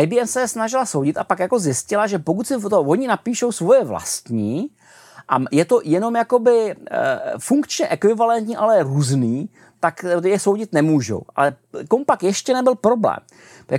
[0.01, 3.84] IBM se snažila soudit a pak jako zjistila, že pokud si to oni napíšou svoje
[3.84, 4.70] vlastní,
[5.28, 6.76] a je to jenom jakoby e,
[7.39, 9.49] funkčně ekvivalentní, ale různý,
[9.80, 11.22] tak je soudit nemůžou.
[11.36, 11.57] Ale
[11.89, 13.18] Kompak ještě nebyl problém.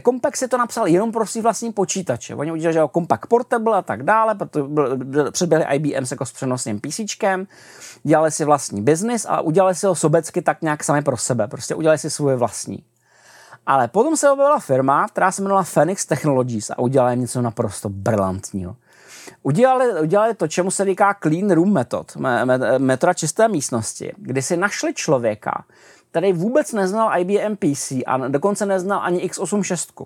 [0.06, 2.36] Compaq si to napsal jenom pro svý vlastní počítače.
[2.36, 4.64] Oni udělali, že Compaq Portable a tak dále, protože
[5.32, 7.00] předběhli IBM se jako s přenosným PC,
[8.04, 11.48] dělali si vlastní biznis a udělali si ho sobecky tak nějak sami pro sebe.
[11.48, 12.84] Prostě udělali si svoje vlastní.
[13.70, 18.76] Ale potom se objevila firma, která se jmenovala Phoenix Technologies a udělala něco naprosto brilantního.
[19.44, 22.18] Udělali, udělali to, čemu se říká clean room method,
[22.78, 25.64] metoda čisté místnosti, kdy si našli člověka,
[26.12, 30.06] který vůbec neznal IBM PC a dokonce neznal ani x86.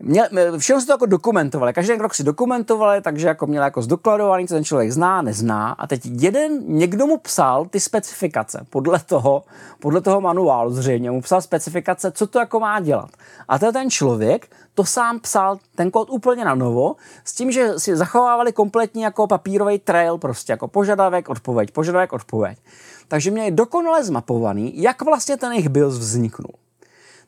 [0.00, 0.28] Měl,
[0.58, 4.54] všechno se to jako dokumentovali, každý krok si dokumentovali, takže jako měl jako zdokladovaný, co
[4.54, 9.44] ten člověk zná, nezná a teď jeden, někdo mu psal ty specifikace podle toho,
[9.80, 13.10] podle toho manuálu zřejmě, mu psal specifikace, co to jako má dělat.
[13.48, 17.78] A to ten člověk to sám psal ten kód úplně na novo, s tím, že
[17.78, 22.58] si zachovávali kompletní jako papírový trail, prostě jako požadavek, odpověď, požadavek, odpověď.
[23.08, 26.67] Takže měli dokonale zmapovaný, jak vlastně ten jejich BIOS vzniknul.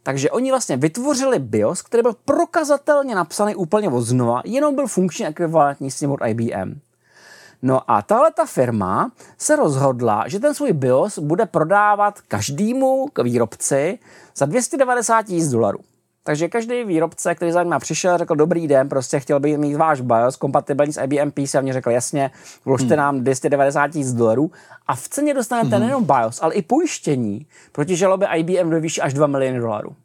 [0.03, 5.27] Takže oni vlastně vytvořili BIOS, který byl prokazatelně napsaný úplně od znova, jenom byl funkčně
[5.27, 6.81] ekvivalentní s ním od IBM.
[7.63, 13.99] No a tahle ta firma se rozhodla, že ten svůj BIOS bude prodávat každému výrobci
[14.37, 15.79] za 290 tisíc dolarů.
[16.25, 20.01] Takže každý výrobce, který za mnou přišel, řekl, dobrý den, prostě chtěl bych mít váš
[20.01, 22.31] BIOS kompatibilní s IBM PC a mě řekl, jasně,
[22.65, 22.97] vložte hmm.
[22.97, 24.51] nám 290 tisíc dolarů
[24.87, 25.81] a v ceně dostanete hmm.
[25.81, 29.97] nejenom BIOS, ale i pojištění proti žalobě IBM ve výši až 2 miliony dolarů.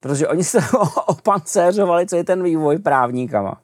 [0.00, 0.58] Protože oni se
[1.06, 3.60] opancéřovali, co je ten vývoj právníkama.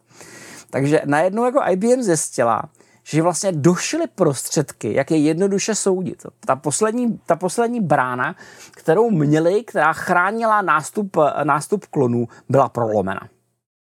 [0.70, 2.62] Takže najednou jako IBM zjistila,
[3.04, 6.26] že vlastně došly prostředky, jak je jednoduše soudit.
[6.46, 8.36] Ta poslední, ta poslední brána,
[8.70, 13.28] kterou měli, která chránila nástup, nástup klonů, byla prolomena.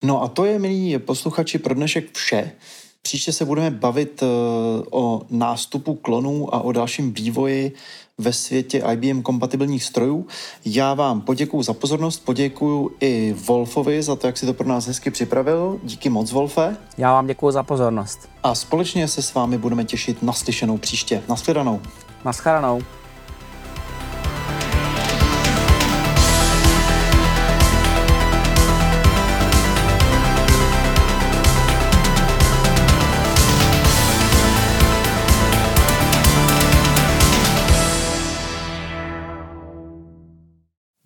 [0.04, 2.50] No a to je, milí posluchači, pro dnešek vše.
[3.02, 4.26] Příště se budeme bavit eh,
[4.90, 7.72] o nástupu klonů a o dalším vývoji
[8.18, 10.26] ve světě IBM kompatibilních strojů.
[10.64, 14.86] Já vám poděkuji za pozornost, poděkuji i Wolfovi za to, jak si to pro nás
[14.86, 15.80] hezky připravil.
[15.82, 16.76] Díky moc, Wolfe.
[16.98, 18.28] Já vám děkuji za pozornost.
[18.42, 21.22] A společně se s vámi budeme těšit na slyšenou příště.
[21.28, 21.80] Naschledanou.
[22.24, 22.82] Naschledanou.